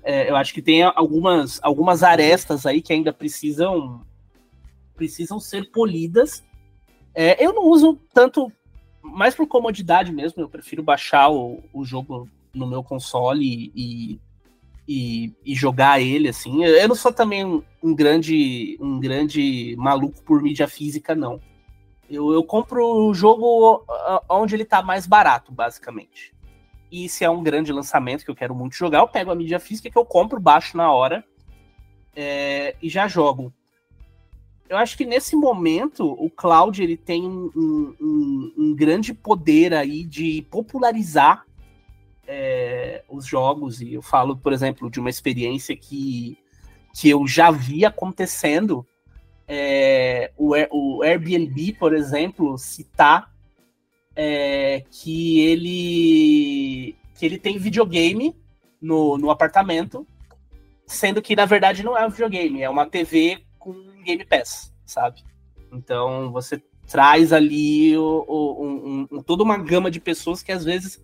[0.03, 4.01] é, eu acho que tem algumas, algumas arestas aí que ainda precisam
[4.95, 6.43] precisam ser polidas.
[7.15, 8.51] É, eu não uso tanto,
[9.01, 14.19] mais por comodidade mesmo, eu prefiro baixar o, o jogo no meu console e, e,
[15.45, 16.63] e, jogar ele, assim.
[16.63, 21.39] Eu não sou também um, um, grande um grande maluco por mídia física, não.
[22.09, 23.85] Eu, eu compro o jogo
[24.29, 26.33] onde ele tá mais barato, basicamente.
[26.91, 29.59] E se é um grande lançamento que eu quero muito jogar, eu pego a mídia
[29.59, 31.23] física que eu compro, baixo na hora
[32.15, 33.53] é, e já jogo.
[34.67, 40.03] Eu acho que nesse momento o cloud ele tem um, um, um grande poder aí
[40.03, 41.45] de popularizar
[42.27, 43.81] é, os jogos.
[43.81, 46.37] E eu falo, por exemplo, de uma experiência que,
[46.93, 48.85] que eu já vi acontecendo.
[49.47, 53.31] É, o, o Airbnb, por exemplo, citar
[54.15, 58.35] é, que ele que ele tem videogame
[58.81, 60.07] no, no apartamento,
[60.87, 65.23] sendo que na verdade não é um videogame, é uma TV com Game Pass, sabe?
[65.71, 70.65] Então você traz ali o, o, um, um, toda uma gama de pessoas que às
[70.65, 71.01] vezes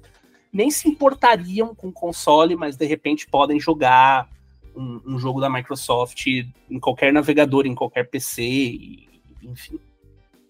[0.58, 4.28] nem se importariam com console, mas de repente podem jogar
[4.76, 9.08] um, um jogo da Microsoft em qualquer navegador, em qualquer PC, e,
[9.44, 9.80] enfim.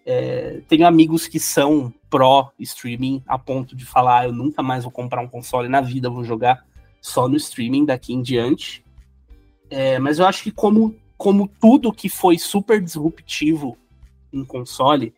[0.06, 4.90] É, tenho amigos que são pró streaming a ponto de falar: eu nunca mais vou
[4.90, 6.64] comprar um console na vida, vou jogar
[7.02, 8.82] só no streaming daqui em diante.
[9.68, 13.76] É, mas eu acho que, como, como tudo que foi super disruptivo
[14.32, 15.12] em console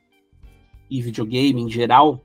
[0.91, 2.21] e videogame em geral,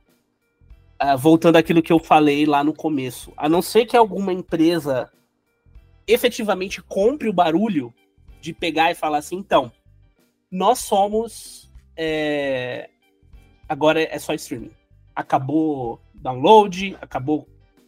[1.01, 5.11] uh, voltando àquilo que eu falei lá no começo, a não ser que alguma empresa
[6.07, 7.93] efetivamente compre o barulho
[8.41, 9.71] de pegar e falar assim: então,
[10.51, 12.89] nós somos é...
[13.67, 14.71] agora é só streaming.
[15.15, 17.47] Acabou download, acabou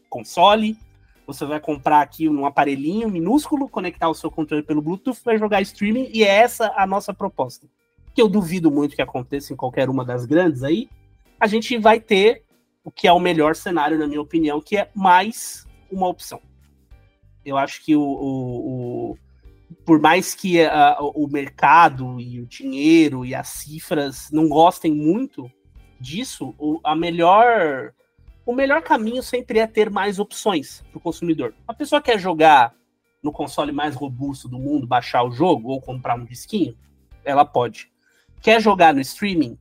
[0.09, 0.77] console.
[1.25, 5.61] Você vai comprar aqui um aparelhinho minúsculo, conectar o seu controle pelo Bluetooth, vai jogar
[5.61, 7.67] streaming e é essa a nossa proposta.
[8.15, 10.89] Que eu duvido muito que aconteça em qualquer uma das grandes aí.
[11.37, 12.46] A gente vai ter
[12.87, 16.41] o que é o melhor cenário, na minha opinião, que é mais uma opção.
[17.43, 19.17] Eu acho que o, o, o
[19.85, 25.51] por mais que uh, o mercado e o dinheiro e as cifras não gostem muito
[25.99, 27.93] disso, o, a melhor
[28.45, 31.53] o melhor caminho sempre é ter mais opções para o consumidor.
[31.67, 32.73] A pessoa quer jogar
[33.21, 36.73] no console mais robusto do mundo, baixar o jogo ou comprar um disquinho,
[37.25, 37.91] ela pode.
[38.41, 39.59] Quer jogar no streaming?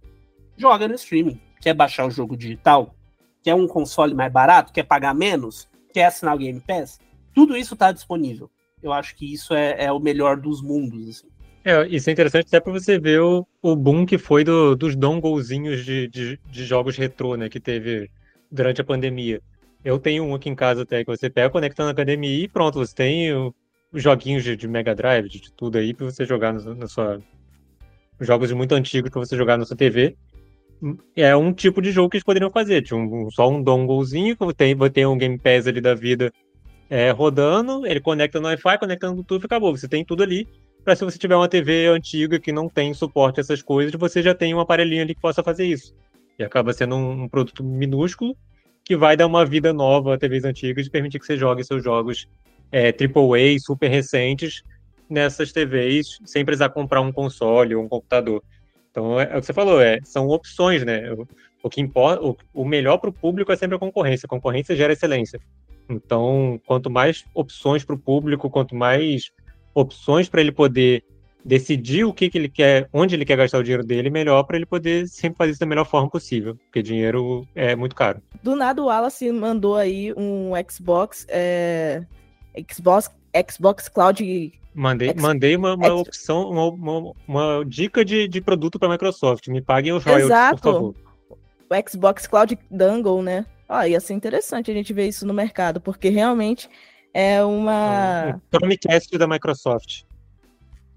[0.57, 1.41] Joga no streaming.
[1.61, 2.95] Quer baixar o jogo digital?
[3.47, 4.73] Quer um console mais barato?
[4.73, 5.69] Quer pagar menos?
[5.93, 6.99] Quer assinar o Game Pass?
[7.33, 8.51] Tudo isso está disponível
[8.83, 11.09] eu acho que isso é, é o melhor dos mundos.
[11.09, 11.29] Assim.
[11.65, 14.95] É, isso é interessante até para você ver o, o boom que foi do, dos
[14.95, 18.09] donglezinhos de, de, de, jogos retrô, né, que teve
[18.51, 19.43] durante a pandemia.
[19.85, 22.79] Eu tenho um aqui em casa até que você pega, conecta na academia e pronto,
[22.79, 23.33] você tem
[23.93, 27.19] os joguinhos de, de, Mega Drive, de, tudo aí para você jogar no, na sua
[28.21, 30.17] jogos muito antigos para você jogar na sua TV.
[31.15, 34.77] É um tipo de jogo que eles poderiam fazer, tipo, um, só um donglezinho, tem,
[34.91, 36.33] ter um Game Pass ali da vida
[36.89, 39.77] é, rodando, ele conecta no Wi-Fi, conecta no Bluetooth e acabou.
[39.77, 40.47] Você tem tudo ali.
[40.85, 44.23] Para se você tiver uma TV antiga que não tem suporte a essas coisas, você
[44.23, 45.93] já tem um aparelhinho ali que possa fazer isso.
[46.39, 48.37] E acaba sendo um, um produto minúsculo
[48.85, 51.83] que vai dar uma vida nova a TVs antigas e permitir que você jogue seus
[51.83, 52.29] jogos
[52.71, 54.63] é, AAA, super recentes,
[55.11, 58.43] nessas TVs, sem precisar comprar um console ou um computador.
[58.97, 61.13] Então, é, é o que você falou, é, são opções, né?
[61.13, 61.29] O,
[61.63, 64.25] o que importa, o, o melhor para o público é sempre a concorrência.
[64.25, 65.39] A concorrência gera excelência.
[65.87, 69.31] Então, quanto mais opções para o público, quanto mais
[69.75, 71.05] opções para ele poder
[71.45, 74.57] decidir o que, que ele quer, onde ele quer gastar o dinheiro dele, melhor para
[74.57, 78.23] ele poder sempre fazer isso da melhor forma possível, porque dinheiro é muito caro.
[78.43, 82.03] Do nada o Wallace mandou aí um Xbox, é...
[82.73, 83.11] Xbox,
[83.51, 84.53] Xbox Cloud.
[84.77, 85.23] Mandei, X...
[85.23, 86.01] mandei uma, uma X...
[86.01, 89.49] opção, uma, uma, uma, dica de, de produto para a Microsoft.
[89.49, 90.61] Me paguem os royalties, Exato.
[90.61, 90.95] por favor.
[91.71, 93.47] O Xbox Cloud Dangle, né?
[93.67, 96.69] Ah, ia ser interessante a gente ver isso no mercado, porque realmente
[97.15, 98.39] é uma.
[98.53, 100.03] O Chromecast da Microsoft.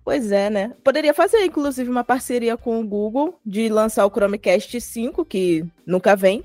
[0.03, 0.73] Pois é, né?
[0.83, 6.15] Poderia fazer, inclusive, uma parceria com o Google de lançar o Chromecast 5, que nunca
[6.17, 6.43] vem,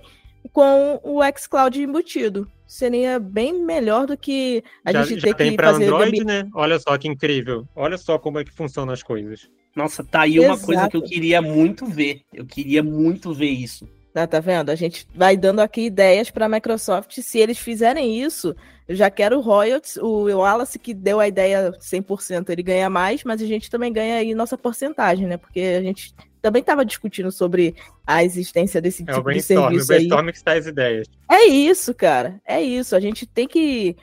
[0.52, 2.48] com o xCloud embutido.
[2.66, 5.86] Seria bem melhor do que a já, gente já ter tem que pra fazer.
[5.86, 6.48] Android, né?
[6.54, 7.68] Olha só que incrível.
[7.74, 9.48] Olha só como é que funcionam as coisas.
[9.76, 10.66] Nossa, tá aí uma Exato.
[10.66, 12.22] coisa que eu queria muito ver.
[12.32, 13.88] Eu queria muito ver isso.
[14.12, 14.70] Tá, tá vendo?
[14.70, 17.20] A gente vai dando aqui ideias para a Microsoft.
[17.20, 18.54] Se eles fizerem isso,
[18.86, 19.96] eu já quero royalties.
[19.96, 24.16] O Wallace que deu a ideia 100%, ele ganha mais, mas a gente também ganha
[24.16, 25.36] aí nossa porcentagem, né?
[25.36, 26.14] Porque a gente
[26.44, 27.74] também estava discutindo sobre
[28.06, 31.08] a existência desse é tipo de serviço o brainstorm que está as ideias.
[31.26, 32.38] É isso, cara.
[32.44, 32.94] É isso.
[32.94, 33.96] A gente tem que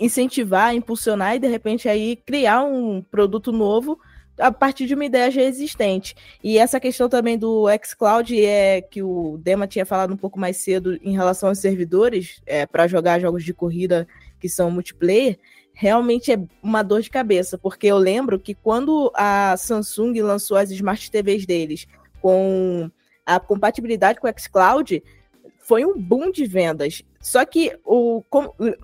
[0.00, 3.98] incentivar, impulsionar e de repente aí criar um produto novo
[4.38, 6.16] a partir de uma ideia já existente.
[6.42, 10.56] E essa questão também do xCloud é que o Dema tinha falado um pouco mais
[10.56, 14.08] cedo em relação aos servidores é, para jogar jogos de corrida
[14.40, 15.38] que são multiplayer,
[15.74, 20.70] realmente é uma dor de cabeça, porque eu lembro que quando a Samsung lançou as
[20.70, 21.86] Smart TVs deles
[22.22, 22.90] com
[23.26, 25.02] a compatibilidade com o xCloud,
[25.58, 27.02] foi um boom de vendas.
[27.20, 28.22] Só que, o,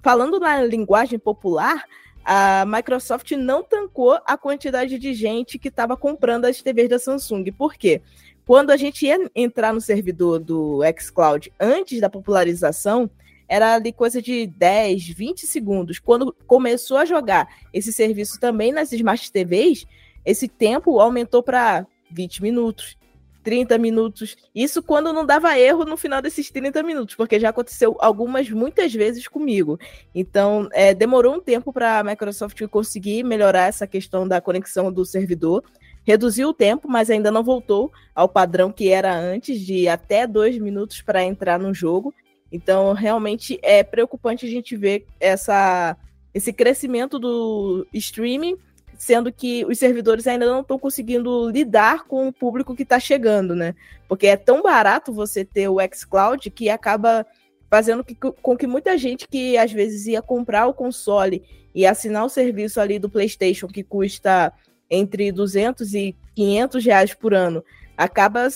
[0.03, 1.85] falando na linguagem popular,
[2.25, 7.45] a Microsoft não tancou a quantidade de gente que estava comprando as TVs da Samsung.
[7.53, 8.03] Por quê?
[8.47, 13.09] Quando a gente ia entrar no servidor do xCloud antes da popularização,
[13.51, 15.99] era ali coisa de 10, 20 segundos.
[15.99, 19.85] Quando começou a jogar esse serviço também nas Smart TVs,
[20.25, 22.97] esse tempo aumentou para 20 minutos,
[23.43, 24.37] 30 minutos.
[24.55, 28.95] Isso quando não dava erro no final desses 30 minutos, porque já aconteceu algumas, muitas
[28.95, 29.81] vezes comigo.
[30.15, 35.05] Então, é, demorou um tempo para a Microsoft conseguir melhorar essa questão da conexão do
[35.05, 35.65] servidor.
[36.05, 40.57] Reduziu o tempo, mas ainda não voltou ao padrão que era antes, de até dois
[40.57, 42.15] minutos para entrar no jogo.
[42.53, 45.97] Então, realmente é preocupante a gente ver essa,
[46.35, 48.57] esse crescimento do streaming,
[48.99, 53.55] sendo que os servidores ainda não estão conseguindo lidar com o público que está chegando,
[53.55, 53.75] né?
[54.09, 57.25] Porque é tão barato você ter o xCloud que acaba
[57.71, 61.43] fazendo que, com que muita gente que às vezes ia comprar o console
[61.75, 64.53] e assinar o serviço ali do PlayStation, que custa
[64.91, 67.65] entre 200 e 500 reais por ano,
[67.97, 68.49] acaba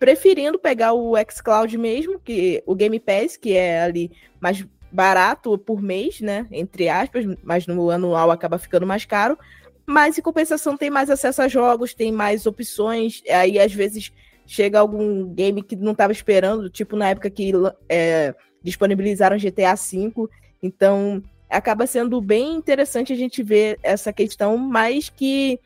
[0.00, 5.82] preferindo pegar o xCloud mesmo, que o Game Pass, que é ali mais barato por
[5.82, 6.46] mês, né?
[6.50, 9.38] Entre aspas, mas no anual acaba ficando mais caro.
[9.86, 13.22] Mas em compensação tem mais acesso a jogos, tem mais opções.
[13.28, 14.10] Aí às vezes
[14.46, 17.52] chega algum game que não estava esperando, tipo na época que
[17.86, 20.28] é, disponibilizaram GTA V.
[20.62, 25.60] Então acaba sendo bem interessante a gente ver essa questão, mas que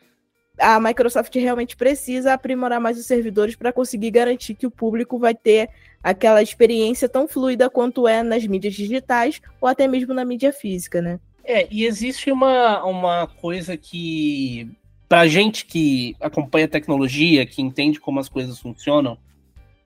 [0.65, 5.35] a Microsoft realmente precisa aprimorar mais os servidores para conseguir garantir que o público vai
[5.35, 5.69] ter
[6.03, 11.03] aquela experiência tão fluida quanto é nas mídias digitais ou até mesmo na mídia física,
[11.03, 11.21] né?
[11.45, 14.71] É, e existe uma, uma coisa que,
[15.07, 19.19] para gente que acompanha a tecnologia, que entende como as coisas funcionam,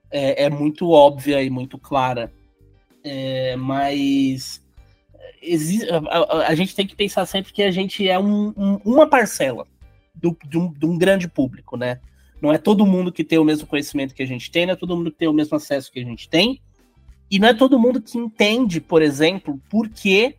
[0.09, 2.31] é, é muito óbvia e muito clara.
[3.03, 4.63] É, mas
[5.41, 8.79] existe, a, a, a, gente tem que pensar sempre que a gente é um, um,
[8.85, 9.67] uma parcela
[10.21, 11.99] do, de, um, de um grande público, né?
[12.41, 14.75] Não é todo mundo que tem o mesmo conhecimento que a gente tem, não é
[14.75, 16.61] todo mundo que tem o mesmo acesso que a gente tem,
[17.29, 20.35] e não é todo mundo que entende, por exemplo, por que,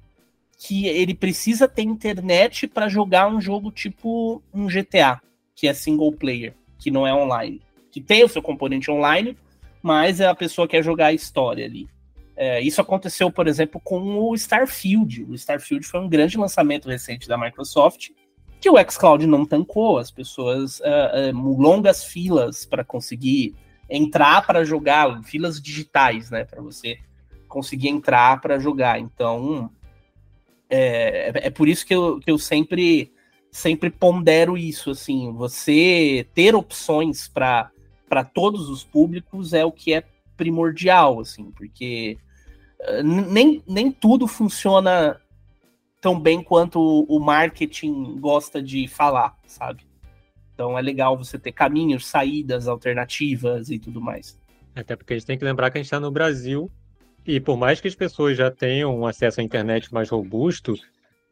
[0.59, 5.20] que ele precisa ter internet para jogar um jogo tipo um GTA,
[5.55, 7.61] que é single player, que não é online.
[7.93, 9.37] Que tem o seu componente online,
[9.83, 11.89] mas é a pessoa que quer jogar a história ali.
[12.37, 15.24] É, isso aconteceu, por exemplo, com o Starfield.
[15.24, 18.09] O Starfield foi um grande lançamento recente da Microsoft,
[18.61, 23.54] que o xCloud não tancou, as pessoas, uh, uh, longas filas para conseguir
[23.88, 26.98] entrar para jogar, filas digitais, né, para você
[27.48, 29.00] conseguir entrar para jogar.
[29.00, 29.70] Então,
[30.68, 33.12] é, é por isso que eu, que eu sempre,
[33.50, 37.70] sempre pondero isso, assim, você ter opções para
[38.32, 40.04] todos os públicos é o que é
[40.36, 42.16] primordial, assim, porque
[43.04, 45.20] nem, nem tudo funciona
[46.01, 49.86] tão bem quanto o marketing gosta de falar, sabe?
[50.55, 54.38] Então é legal você ter caminhos, saídas alternativas e tudo mais.
[54.74, 56.70] Até porque a gente tem que lembrar que a gente está no Brasil
[57.26, 60.74] e por mais que as pessoas já tenham um acesso à internet mais robusto,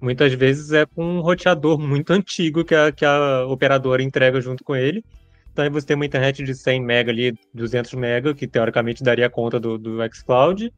[0.00, 4.62] muitas vezes é com um roteador muito antigo que a, que a operadora entrega junto
[4.64, 5.04] com ele.
[5.52, 9.28] Então aí você tem uma internet de 100 mega ali, 200 mega, que teoricamente daria
[9.28, 10.72] conta do, do xCloud,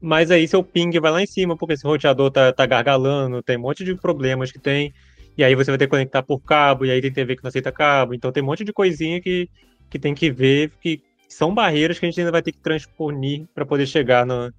[0.00, 3.56] mas aí seu ping vai lá em cima, porque esse roteador tá, tá gargalando, tem
[3.56, 4.92] um monte de problemas que tem.
[5.36, 7.48] E aí você vai ter que conectar por cabo, e aí tem TV que não
[7.48, 8.14] aceita cabo.
[8.14, 9.48] Então tem um monte de coisinha que,
[9.90, 13.46] que tem que ver, que são barreiras que a gente ainda vai ter que transponir
[13.54, 14.52] para poder chegar no,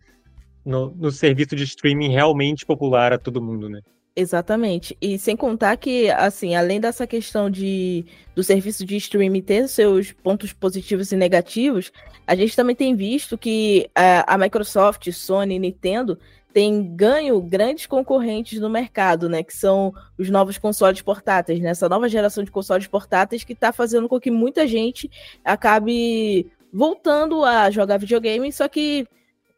[0.66, 3.80] no, no serviço de streaming realmente popular a todo mundo, né?
[4.20, 4.98] Exatamente.
[5.00, 8.04] E sem contar que, assim, além dessa questão de
[8.36, 11.92] do serviço de streaming ter seus pontos positivos e negativos,
[12.26, 16.18] a gente também tem visto que a, a Microsoft, Sony Nintendo
[16.52, 19.44] têm ganho grandes concorrentes no mercado, né?
[19.44, 21.70] Que são os novos consoles portáteis, né?
[21.70, 25.12] Essa nova geração de consoles portáteis que está fazendo com que muita gente
[25.46, 29.08] acabe voltando a jogar videogame, só que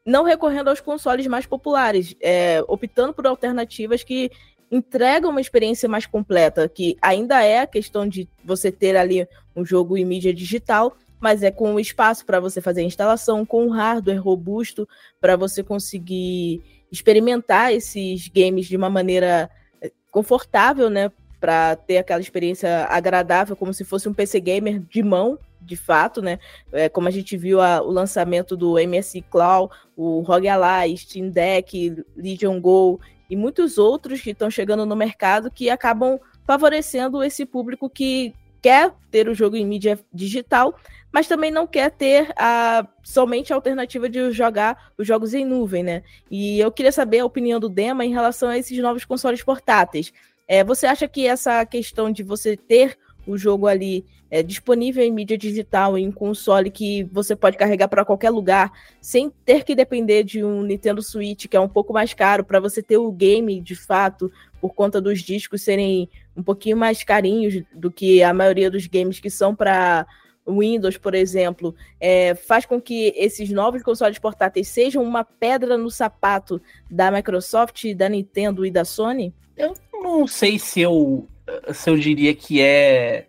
[0.09, 4.31] não recorrendo aos consoles mais populares, é, optando por alternativas que
[4.71, 9.65] entrega uma experiência mais completa, que ainda é a questão de você ter ali um
[9.65, 13.69] jogo em mídia digital, mas é com espaço para você fazer a instalação, com um
[13.69, 14.87] hardware robusto
[15.19, 16.61] para você conseguir
[16.91, 19.49] experimentar esses games de uma maneira
[19.81, 21.11] eh, confortável, né?
[21.39, 26.21] Para ter aquela experiência agradável, como se fosse um PC gamer de mão, de fato,
[26.21, 26.39] né?
[26.71, 31.29] É, como a gente viu a, o lançamento do MSI Cloud, o ROG Ally, Steam
[31.29, 32.99] Deck, Legion Go
[33.29, 38.91] e muitos outros que estão chegando no mercado que acabam favorecendo esse público que quer
[39.11, 40.75] ter o jogo em mídia digital,
[41.11, 45.83] mas também não quer ter a, somente a alternativa de jogar os jogos em nuvem,
[45.83, 46.03] né?
[46.29, 50.11] E eu queria saber a opinião do Dema em relação a esses novos consoles portáteis.
[50.47, 55.11] É, você acha que essa questão de você ter o jogo ali é, disponível em
[55.11, 58.71] mídia digital, em console que você pode carregar para qualquer lugar,
[59.01, 62.59] sem ter que depender de um Nintendo Switch, que é um pouco mais caro, para
[62.59, 67.63] você ter o game de fato, por conta dos discos serem um pouquinho mais carinhos
[67.73, 70.05] do que a maioria dos games que são para
[70.47, 75.89] Windows, por exemplo, é, faz com que esses novos consoles portáteis sejam uma pedra no
[75.89, 79.33] sapato da Microsoft, da Nintendo e da Sony?
[79.55, 81.27] Eu não sei se eu,
[81.73, 83.28] se eu diria que é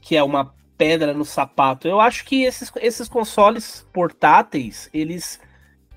[0.00, 1.86] que é uma pedra no sapato.
[1.86, 5.40] Eu acho que esses, esses consoles portáteis, eles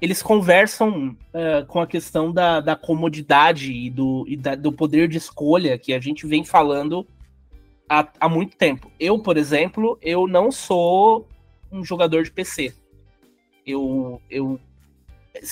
[0.02, 5.08] eles conversam uh, com a questão da, da comodidade e, do, e da, do poder
[5.08, 7.08] de escolha que a gente vem falando
[7.88, 8.92] há, há muito tempo.
[9.00, 11.26] Eu, por exemplo, eu não sou
[11.72, 12.74] um jogador de PC.
[13.66, 14.60] Eu, eu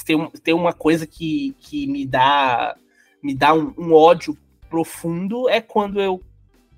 [0.05, 2.75] tem, tem uma coisa que, que me dá
[3.23, 4.37] me dá um, um ódio
[4.69, 6.21] profundo é quando eu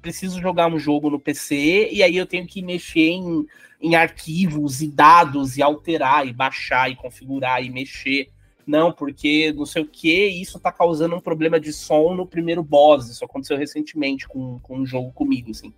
[0.03, 3.45] preciso jogar um jogo no PC e aí eu tenho que mexer em,
[3.81, 8.29] em arquivos e dados e alterar e baixar e configurar e mexer.
[8.67, 12.61] Não, porque não sei o que, isso tá causando um problema de som no primeiro
[12.61, 13.09] boss.
[13.09, 15.73] Isso aconteceu recentemente com, com um jogo comigo, assim.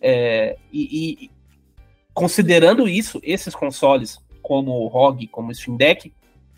[0.00, 1.30] É, e, e,
[2.12, 6.12] considerando isso, esses consoles, como o ROG, como o Steam Deck,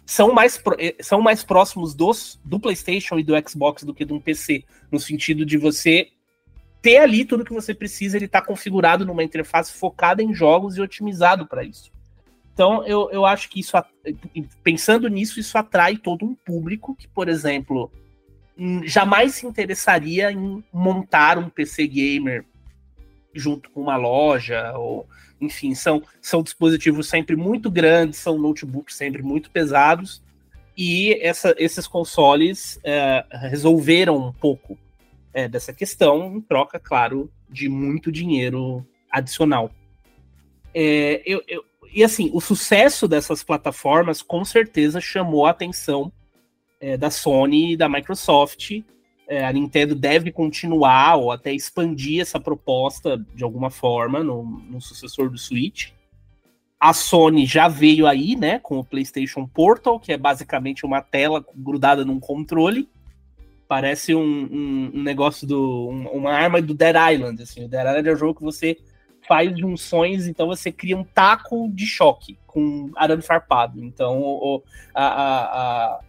[0.04, 4.12] são mais, eh, são mais próximos dos, do PlayStation e do Xbox do que de
[4.12, 6.08] um PC, no sentido de você
[6.80, 10.80] ter ali tudo que você precisa, ele está configurado numa interface focada em jogos e
[10.80, 11.90] otimizado para isso.
[12.52, 13.76] Então, eu, eu acho que isso,
[14.64, 17.90] pensando nisso, isso atrai todo um público que, por exemplo,
[18.58, 22.44] hum, jamais se interessaria em montar um PC gamer
[23.32, 25.06] junto com uma loja, ou
[25.40, 30.20] enfim, são, são dispositivos sempre muito grandes, são notebooks sempre muito pesados,
[30.76, 34.76] e essa, esses consoles é, resolveram um pouco
[35.32, 39.70] é, dessa questão, em troca, claro, de muito dinheiro adicional.
[40.74, 46.12] É, eu, eu, e assim, o sucesso dessas plataformas com certeza chamou a atenção
[46.80, 48.82] é, da Sony e da Microsoft.
[49.26, 54.80] É, a Nintendo deve continuar ou até expandir essa proposta de alguma forma no, no
[54.80, 55.90] sucessor do Switch.
[56.80, 61.44] A Sony já veio aí, né, com o PlayStation Portal, que é basicamente uma tela
[61.56, 62.88] grudada num controle
[63.68, 65.90] Parece um, um, um negócio do.
[65.90, 67.42] Um, uma arma do Dead Island.
[67.42, 67.66] Assim.
[67.66, 68.78] O Dead Island é um jogo que você
[69.28, 73.84] faz junções, então você cria um taco de choque com arame farpado.
[73.84, 74.62] Então o,
[74.94, 76.00] a,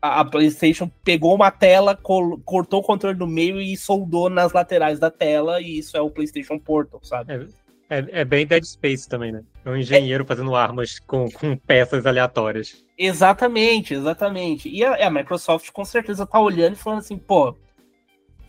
[0.00, 4.54] a, a, PlayStation pegou uma tela, col, cortou o controle no meio e soldou nas
[4.54, 7.34] laterais da tela, e isso é o PlayStation Portal, sabe?
[7.34, 7.46] É,
[7.92, 9.44] é, é bem Dead Space também, né?
[9.64, 10.26] É um engenheiro é...
[10.26, 12.82] fazendo armas com, com peças aleatórias.
[12.96, 14.68] Exatamente, exatamente.
[14.68, 17.54] E a, a, Microsoft com certeza tá olhando e falando assim, pô,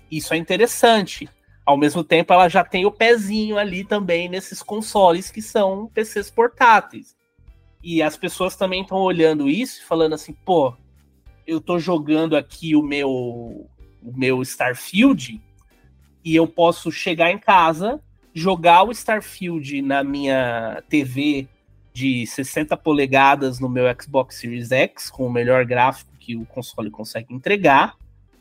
[0.10, 1.30] isso é interessante.
[1.66, 6.32] Ao mesmo tempo, ela já tem o pezinho ali também nesses consoles que são PCs
[6.32, 7.16] portáteis.
[7.84, 10.74] E as pessoas também estão olhando isso e falando assim, pô,
[11.46, 15.41] eu tô jogando aqui o meu, o meu Starfield
[16.24, 18.02] e eu posso chegar em casa
[18.34, 21.48] jogar o Starfield na minha TV
[21.94, 26.90] de 60 polegadas no meu Xbox Series X, com o melhor gráfico que o console
[26.90, 27.96] consegue entregar.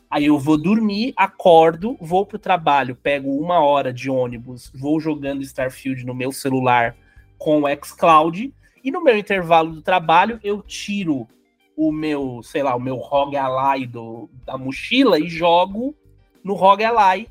[0.09, 5.41] Aí eu vou dormir, acordo, vou pro trabalho, pego uma hora de ônibus, vou jogando
[5.41, 6.95] Starfield no meu celular
[7.37, 11.27] com o xCloud, e no meu intervalo do trabalho eu tiro
[11.75, 15.95] o meu, sei lá, o meu ROG Ally do, da mochila e jogo
[16.43, 17.27] no ROG Ally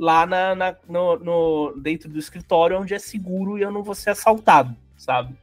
[0.00, 3.94] lá na, na no, no, dentro do escritório onde é seguro e eu não vou
[3.94, 5.36] ser assaltado, sabe?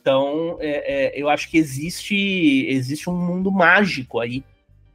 [0.00, 4.42] Então, é, é, eu acho que existe, existe um mundo mágico aí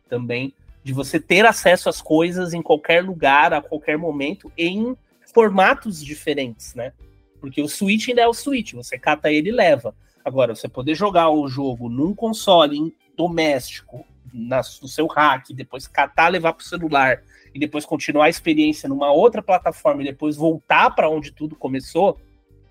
[0.09, 0.51] também
[0.83, 4.97] de você ter acesso às coisas em qualquer lugar, a qualquer momento, em
[5.31, 6.91] formatos diferentes, né?
[7.39, 9.93] Porque o Switch ainda é o Switch, você cata ele e leva.
[10.25, 14.03] Agora, você poder jogar o jogo num console doméstico
[14.33, 17.21] na, no seu hack, depois catar, levar para o celular
[17.53, 22.19] e depois continuar a experiência numa outra plataforma e depois voltar para onde tudo começou,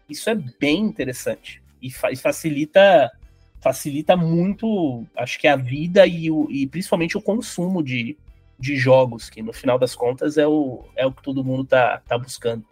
[0.08, 3.10] isso é bem interessante e, fa e, facilita
[3.60, 8.18] facilita muito, acho que a vida e, o, e principalmente o consumo de,
[8.58, 12.02] de jogos, que no final das contas é o, é o que todo mundo tá,
[12.04, 12.64] tá buscando.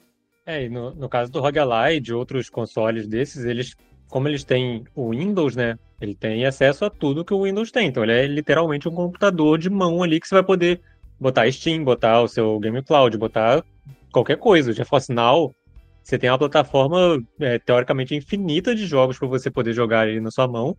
[0.44, 3.76] É, e no, no caso do ROG Ally, de outros consoles desses, eles,
[4.08, 5.78] como eles têm o Windows, né?
[6.00, 7.86] Ele tem acesso a tudo que o Windows tem.
[7.86, 10.80] Então ele é literalmente um computador de mão ali que você vai poder
[11.20, 13.62] botar Steam, botar o seu Game Cloud, botar
[14.10, 14.70] qualquer coisa.
[14.70, 15.54] O GeForce Now,
[16.02, 20.30] você tem uma plataforma é, teoricamente infinita de jogos para você poder jogar ali na
[20.30, 20.76] sua mão.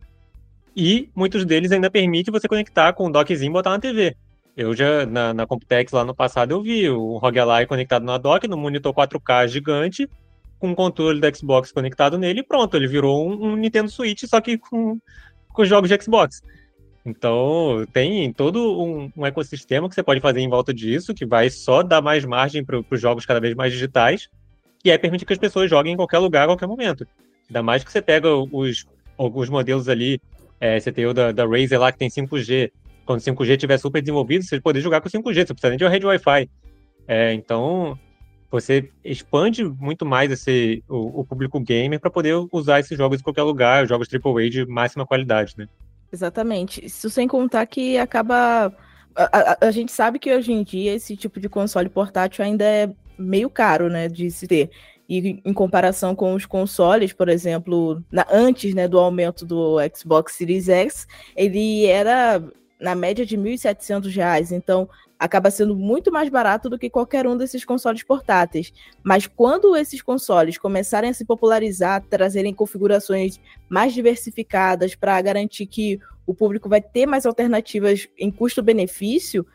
[0.76, 4.16] E muitos deles ainda permitem você conectar com um dockzinho e botar na TV.
[4.56, 8.18] Eu já, na, na Computex lá no passado, eu vi o ROG Ally conectado na
[8.18, 10.10] dock, no monitor 4K gigante,
[10.60, 14.24] com o controle do Xbox conectado nele e pronto, ele virou um, um Nintendo Switch,
[14.26, 15.00] só que com,
[15.50, 16.42] com jogos de Xbox.
[17.06, 21.49] Então, tem todo um, um, ecossistema que você pode fazer em volta disso, que vai
[21.49, 24.30] só dar mais margem para os jogos cada vez mais digitais,
[24.86, 27.08] e aí permite que as pessoas joguem em qualquer lugar, a qualquer momento.
[27.49, 28.86] Ainda mais que você pega os,
[29.18, 30.22] alguns modelos ali,
[30.60, 32.72] é, você tem o da, da Razer lá que tem 5G,
[33.04, 35.84] quando o 5G estiver super desenvolvido, você poder jogar com 5G, você precisa nem de
[35.84, 36.49] uma rede Wi-Fi.
[37.08, 37.97] É, então,
[38.52, 43.24] você expande muito mais esse, o, o público gamer para poder usar esses jogos em
[43.24, 45.68] qualquer lugar, jogos AAA de máxima qualidade, né?
[46.12, 46.86] Exatamente.
[46.86, 48.74] Isso sem contar que acaba.
[49.16, 52.64] A, a, a, gente sabe que hoje em dia esse tipo de console portátil ainda
[52.64, 54.70] é meio caro, né, de se ter.
[55.07, 60.36] E em comparação com os consoles, por exemplo, na, antes né, do aumento do Xbox
[60.36, 61.05] Series X,
[61.36, 62.41] ele era
[62.80, 64.51] na média de R$ 1.700.
[64.51, 64.89] Então,
[65.22, 68.74] acaba sendo muito mais barato do que qualquer um desses consoles portáteis.
[69.03, 75.99] Mas quando esses consoles começarem a se popularizar, trazerem configurações mais diversificadas para garantir que
[76.26, 79.45] o público vai ter mais alternativas em custo-benefício,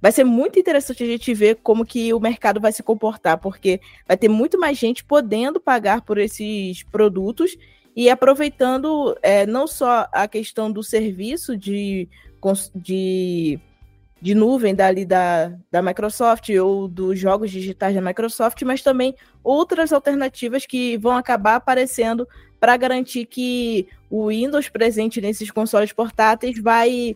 [0.00, 3.80] vai ser muito interessante a gente ver como que o mercado vai se comportar, porque
[4.06, 7.56] vai ter muito mais gente podendo pagar por esses produtos
[7.96, 12.08] e aproveitando é, não só a questão do serviço de,
[12.76, 13.58] de
[14.20, 19.14] de nuvem dali da, da Microsoft ou dos jogos digitais da Microsoft, mas também
[19.44, 22.26] outras alternativas que vão acabar aparecendo
[22.58, 27.14] para garantir que o Windows presente nesses consoles portáteis vai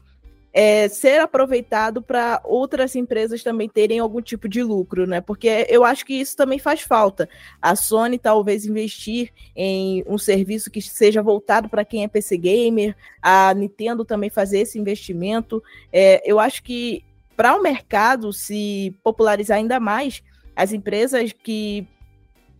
[0.52, 5.20] é, ser aproveitado para outras empresas também terem algum tipo de lucro, né?
[5.20, 7.28] Porque eu acho que isso também faz falta.
[7.62, 12.96] A Sony talvez investir em um serviço que seja voltado para quem é PC gamer,
[13.22, 15.62] a Nintendo também fazer esse investimento.
[15.92, 17.04] É, eu acho que
[17.36, 20.22] para o mercado se popularizar ainda mais,
[20.54, 21.86] as empresas que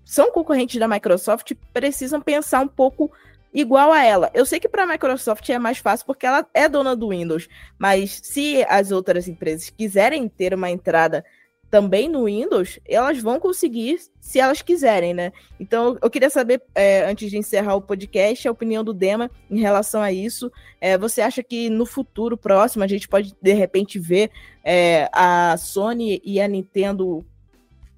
[0.05, 3.11] são concorrentes da Microsoft precisam pensar um pouco
[3.53, 4.31] igual a ela.
[4.35, 7.49] Eu sei que para a Microsoft é mais fácil porque ela é dona do Windows,
[7.79, 11.25] mas se as outras empresas quiserem ter uma entrada
[11.71, 15.33] também no Windows, elas vão conseguir se elas quiserem, né?
[15.59, 19.61] Então, eu queria saber, é, antes de encerrar o podcast, a opinião do Dema em
[19.61, 20.51] relação a isso.
[20.81, 24.33] É, você acha que no futuro próximo a gente pode, de repente, ver
[24.65, 27.25] é, a Sony e a Nintendo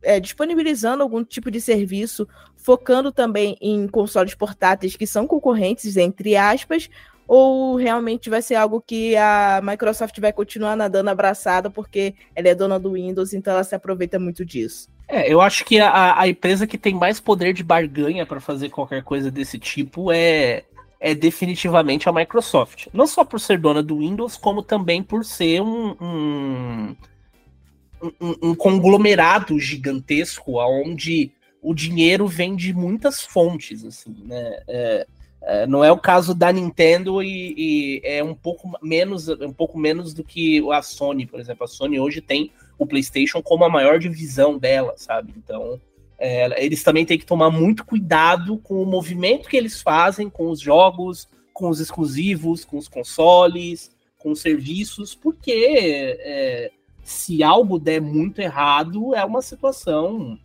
[0.03, 2.29] é, disponibilizando algum tipo de serviço,
[2.63, 6.89] focando também em consoles portáteis que são concorrentes, entre aspas,
[7.27, 12.55] ou realmente vai ser algo que a Microsoft vai continuar nadando abraçada porque ela é
[12.55, 14.89] dona do Windows, então ela se aproveita muito disso?
[15.09, 18.71] É, eu acho que a, a empresa que tem mais poder de barganha para fazer
[18.71, 20.65] qualquer coisa desse tipo é,
[21.01, 22.87] é definitivamente a Microsoft.
[22.93, 26.97] Não só por ser dona do Windows, como também por ser um, um
[28.21, 31.31] um, um conglomerado gigantesco onde
[31.63, 34.63] o dinheiro vem de muitas fontes, assim, né?
[34.67, 35.07] É,
[35.45, 39.79] é, não é o caso da Nintendo e, e, é um pouco menos um pouco
[39.79, 41.65] menos do que a Sony, por exemplo.
[41.65, 45.33] A Sony hoje tem o PlayStation como a maior divisão dela, sabe?
[45.37, 45.81] Então
[46.19, 50.49] é, eles também têm que tomar muito cuidado com o movimento que eles fazem com
[50.51, 56.71] os jogos, com os exclusivos, com os consoles, com os serviços, porque é,
[57.03, 60.39] se algo der muito errado, é uma situação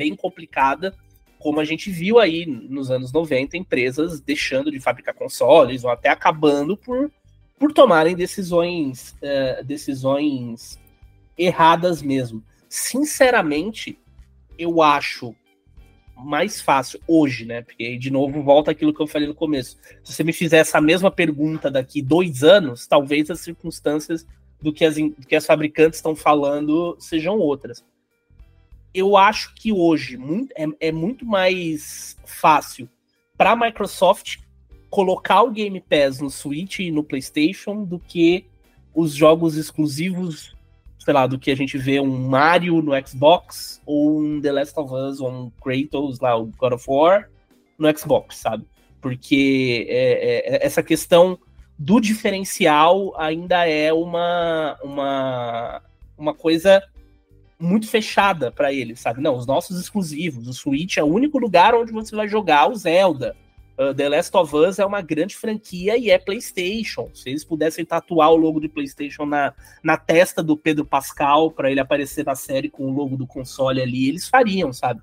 [0.00, 0.94] bem complicada,
[1.38, 6.08] como a gente viu aí nos anos 90, empresas deixando de fabricar consoles ou até
[6.08, 7.10] acabando por,
[7.58, 10.80] por tomarem decisões, uh, decisões
[11.36, 12.42] erradas mesmo.
[12.66, 13.98] Sinceramente,
[14.58, 15.34] eu acho
[16.16, 17.60] mais fácil hoje, né?
[17.60, 19.78] Porque de novo volta aquilo que eu falei no começo.
[20.02, 24.26] Se você me fizer essa mesma pergunta daqui dois anos, talvez as circunstâncias
[24.62, 27.84] do que as, do que as fabricantes estão falando sejam outras.
[28.92, 30.18] Eu acho que hoje
[30.56, 32.88] é, é muito mais fácil
[33.36, 34.38] para a Microsoft
[34.90, 38.44] colocar o Game Pass no Switch e no PlayStation do que
[38.92, 40.54] os jogos exclusivos,
[40.98, 44.78] sei lá, do que a gente vê um Mario no Xbox, ou um The Last
[44.78, 47.30] of Us, ou um Kratos lá, o God of War,
[47.78, 48.66] no Xbox, sabe?
[49.00, 51.38] Porque é, é, essa questão
[51.78, 55.82] do diferencial ainda é uma, uma,
[56.18, 56.82] uma coisa
[57.60, 59.20] muito fechada para ele, sabe?
[59.20, 62.74] Não, os nossos exclusivos, o Switch é o único lugar onde você vai jogar o
[62.74, 63.36] Zelda.
[63.78, 67.10] Uh, The Last of Us é uma grande franquia e é PlayStation.
[67.14, 69.52] Se eles pudessem tatuar o logo de PlayStation na,
[69.82, 73.80] na testa do Pedro Pascal para ele aparecer na série com o logo do console
[73.80, 75.02] ali, eles fariam, sabe?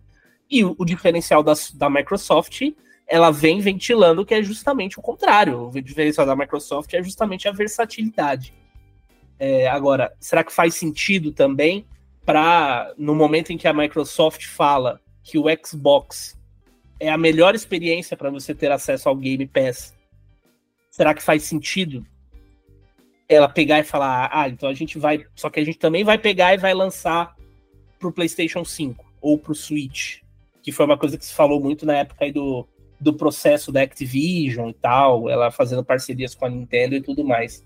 [0.50, 2.62] E o, o diferencial da, da Microsoft,
[3.08, 5.70] ela vem ventilando que é justamente o contrário.
[5.70, 8.54] O diferencial da Microsoft é justamente a versatilidade.
[9.40, 11.86] É, agora, será que faz sentido também
[12.28, 16.38] para no momento em que a Microsoft fala que o Xbox
[17.00, 19.96] é a melhor experiência para você ter acesso ao Game Pass,
[20.92, 22.06] será que faz sentido
[23.30, 26.18] ela pegar e falar, ah, então a gente vai, só que a gente também vai
[26.18, 27.34] pegar e vai lançar
[27.98, 30.20] pro PlayStation 5 ou pro Switch,
[30.62, 32.68] que foi uma coisa que se falou muito na época aí do,
[33.00, 37.66] do processo da Activision e tal, ela fazendo parcerias com a Nintendo e tudo mais.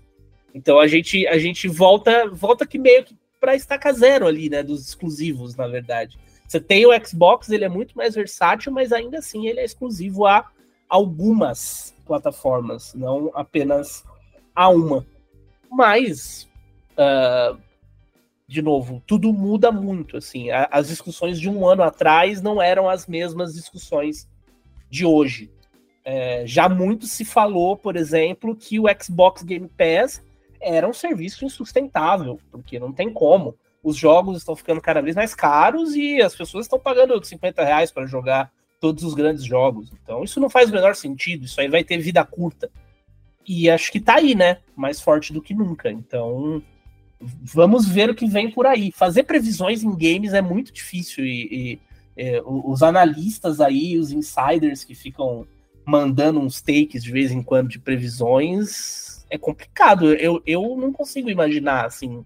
[0.54, 4.62] Então a gente a gente volta volta que meio que para estaca zero ali, né,
[4.62, 6.16] dos exclusivos, na verdade.
[6.46, 10.28] Você tem o Xbox, ele é muito mais versátil, mas ainda assim ele é exclusivo
[10.28, 10.48] a
[10.88, 14.04] algumas plataformas, não apenas
[14.54, 15.04] a uma.
[15.68, 16.48] Mas,
[16.92, 17.58] uh,
[18.46, 20.16] de novo, tudo muda muito.
[20.18, 24.28] Assim, as discussões de um ano atrás não eram as mesmas discussões
[24.88, 25.50] de hoje.
[26.04, 30.22] É, já muito se falou, por exemplo, que o Xbox Game Pass
[30.62, 33.56] era um serviço insustentável, porque não tem como.
[33.82, 37.90] Os jogos estão ficando cada vez mais caros e as pessoas estão pagando 50 reais
[37.90, 39.90] para jogar todos os grandes jogos.
[40.02, 42.70] Então isso não faz o menor sentido, isso aí vai ter vida curta.
[43.46, 44.58] E acho que tá aí, né?
[44.76, 45.90] Mais forte do que nunca.
[45.90, 46.62] Então
[47.20, 48.92] vamos ver o que vem por aí.
[48.92, 51.80] Fazer previsões em games é muito difícil e, e
[52.16, 55.46] é, os analistas aí, os insiders que ficam
[55.84, 60.12] mandando uns takes de vez em quando de previsões, é complicado.
[60.12, 62.22] Eu, eu não consigo imaginar, assim,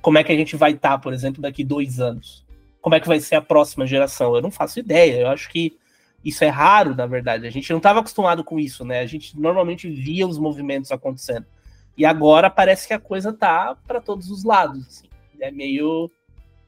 [0.00, 2.42] como é que a gente vai estar, tá, por exemplo, daqui dois anos.
[2.80, 4.34] Como é que vai ser a próxima geração?
[4.34, 5.20] Eu não faço ideia.
[5.20, 5.76] Eu acho que
[6.24, 7.46] isso é raro, na verdade.
[7.46, 9.00] A gente não estava acostumado com isso, né?
[9.00, 11.44] A gente normalmente via os movimentos acontecendo.
[11.98, 14.86] E agora parece que a coisa tá para todos os lados.
[14.88, 15.08] Assim.
[15.38, 16.10] É meio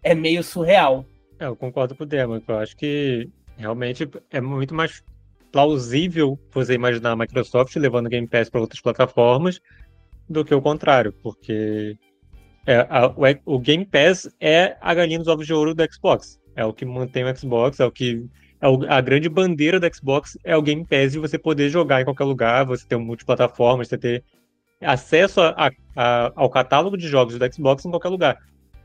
[0.02, 1.06] é meio surreal.
[1.38, 2.42] É, eu concordo com o Demo.
[2.46, 5.02] Eu acho que realmente é muito mais
[5.54, 9.60] plausível você imaginar a Microsoft levando o Game Pass para outras plataformas
[10.28, 11.96] do que o contrário, porque
[12.66, 16.40] é, a, o, o, Game Pass é a galinha dos ovos de ouro do Xbox.
[16.56, 18.26] É o que mantém o Xbox, é o que.
[18.60, 22.00] É o, a grande bandeira do Xbox é o Game Pass de você poder jogar
[22.00, 24.24] em qualquer lugar, você ter um multiplataforma, você ter
[24.82, 28.38] acesso a, a, ao catálogo de jogos do Xbox em qualquer lugar.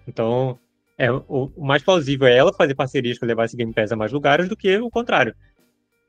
[0.07, 0.59] Então,
[0.99, 3.95] é, o, o mais plausível é ela fazer parcerias para levar esse Game Pass a
[3.95, 5.34] mais lugares do que o contrário.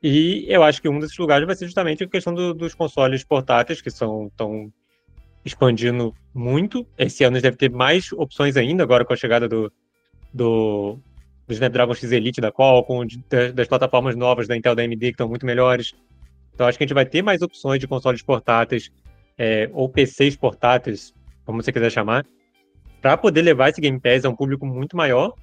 [0.01, 3.23] E eu acho que um desses lugares vai ser justamente a questão do, dos consoles
[3.23, 4.31] portáteis, que estão
[5.45, 6.87] expandindo muito.
[6.97, 9.71] Esse ano deve ter mais opções ainda, agora com a chegada do,
[10.33, 10.97] do,
[11.47, 15.07] do Snapdragon X Elite da Qualcomm, de, das plataformas novas da Intel da AMD, que
[15.09, 15.93] estão muito melhores.
[16.53, 18.91] Então acho que a gente vai ter mais opções de consoles portáteis,
[19.37, 21.13] é, ou PCs portáteis,
[21.45, 22.25] como você quiser chamar,
[23.01, 25.33] para poder levar esse Game Pass a um público muito maior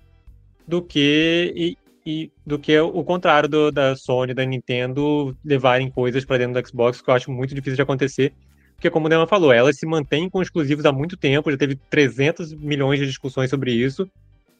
[0.67, 1.79] do que e
[2.47, 7.01] do que o contrário do, da Sony, da Nintendo levarem coisas para dentro do Xbox,
[7.01, 8.33] que eu acho muito difícil de acontecer.
[8.75, 11.77] Porque, como o Dema falou, elas se mantêm com exclusivos há muito tempo, já teve
[11.91, 14.09] 300 milhões de discussões sobre isso.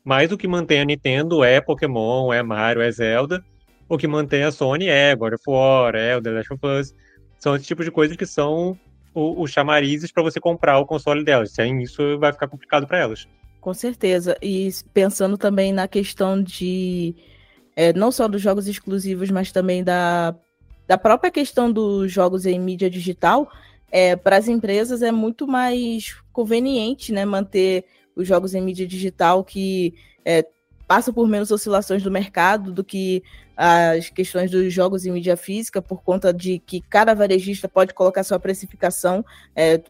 [0.05, 3.45] Mas o que mantém a Nintendo é Pokémon, é Mario, é Zelda.
[3.89, 6.95] O que mantém a Sony é God of War, é o The Last of Us.
[7.39, 8.77] São esse tipo de coisas que são
[9.15, 11.53] os chamarizes para você comprar o console delas.
[11.53, 13.27] Sem isso, vai ficar complicado para elas.
[13.61, 14.37] Com certeza.
[14.43, 17.15] E pensando também na questão de
[17.79, 20.35] é, não só dos jogos exclusivos, mas também da,
[20.85, 23.49] da própria questão dos jogos em mídia digital,
[23.89, 27.85] é, para as empresas é muito mais conveniente né, manter
[28.17, 30.45] os jogos em mídia digital que é,
[30.89, 33.23] passam por menos oscilações do mercado do que
[33.57, 38.25] as questões dos jogos em mídia física, por conta de que cada varejista pode colocar
[38.25, 39.25] sua precificação,
[39.55, 39.81] é,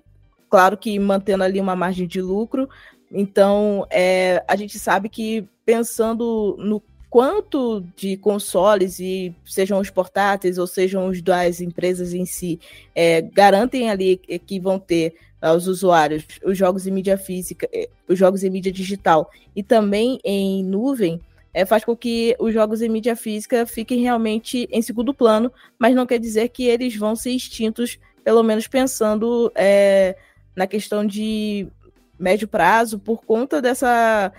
[0.51, 2.68] claro que mantendo ali uma margem de lucro.
[3.11, 10.59] Então, é, a gente sabe que pensando no quanto de consoles, e sejam os portáteis
[10.59, 12.61] ou sejam os das empresas em si,
[12.95, 18.19] é, garantem ali que vão ter aos usuários os jogos em mídia física, é, os
[18.19, 19.31] jogos em mídia digital.
[19.55, 21.21] E também em nuvem,
[21.55, 25.95] é, faz com que os jogos em mídia física fiquem realmente em segundo plano, mas
[25.95, 30.17] não quer dizer que eles vão ser extintos, pelo menos pensando é,
[30.55, 31.67] na questão de
[32.19, 34.33] médio prazo por conta dessa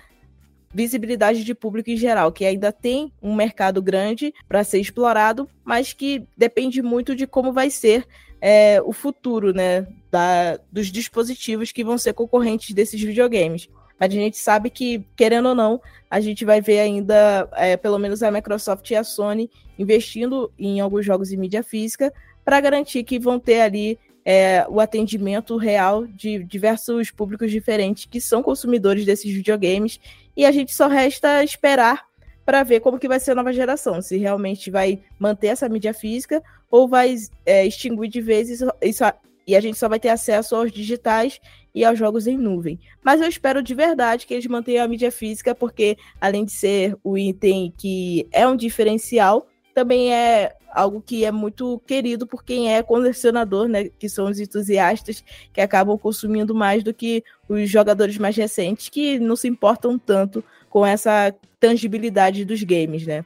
[0.74, 5.94] visibilidade de público em geral, que ainda tem um mercado grande para ser explorado, mas
[5.94, 8.06] que depende muito de como vai ser
[8.42, 13.70] é, o futuro né, da, dos dispositivos que vão ser concorrentes desses videogames.
[14.00, 18.24] A gente sabe que, querendo ou não, a gente vai ver ainda, é, pelo menos
[18.24, 22.14] a Microsoft e a Sony, investindo em alguns jogos em mídia física
[22.46, 28.22] para garantir que vão ter ali é, o atendimento real de diversos públicos diferentes que
[28.22, 30.00] são consumidores desses videogames.
[30.40, 32.08] E a gente só resta esperar
[32.46, 35.94] para ver como que vai ser a nova geração, se realmente vai manter essa mídia
[35.94, 37.14] física ou vai
[37.46, 39.04] é, extinguir de vez isso, isso,
[39.46, 41.42] e a gente só vai ter acesso aos digitais
[41.76, 42.80] e aos jogos em nuvem.
[43.04, 46.96] Mas eu espero de verdade que eles mantenham a mídia física, porque além de ser
[47.04, 52.74] o item que é um diferencial, também é algo que é muito querido por quem
[52.74, 53.90] é colecionador, né?
[53.98, 59.20] Que são os entusiastas que acabam consumindo mais do que os jogadores mais recentes, que
[59.20, 63.26] não se importam tanto com essa tangibilidade dos games, né?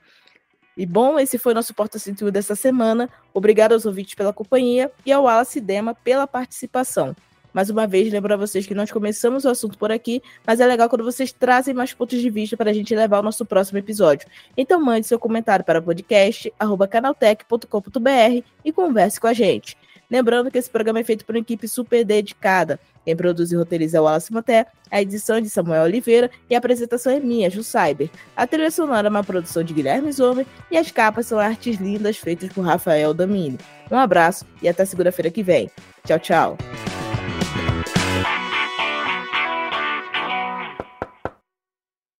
[0.75, 3.09] E bom, esse foi nosso Porta Cintura dessa semana.
[3.33, 7.15] Obrigado aos ouvintes pela companhia e ao Wallace Dema pela participação.
[7.53, 10.65] Mais uma vez, lembro a vocês que nós começamos o assunto por aqui, mas é
[10.65, 13.77] legal quando vocês trazem mais pontos de vista para a gente levar ao nosso próximo
[13.77, 14.27] episódio.
[14.57, 19.77] Então mande seu comentário para podcast.canaltech.com.br e converse com a gente.
[20.09, 22.79] Lembrando que esse programa é feito por uma equipe super dedicada.
[23.05, 26.55] Quem produz e roteiriza é o Wallace Maté, a edição é de Samuel Oliveira e
[26.55, 28.09] a apresentação é minha, Ju Cyber.
[28.35, 32.17] A trilha sonora é uma produção de Guilherme Zomer e as capas são artes lindas
[32.17, 33.57] feitas por Rafael Damini.
[33.91, 35.69] Um abraço e até segunda-feira que vem.
[36.05, 36.57] Tchau, tchau.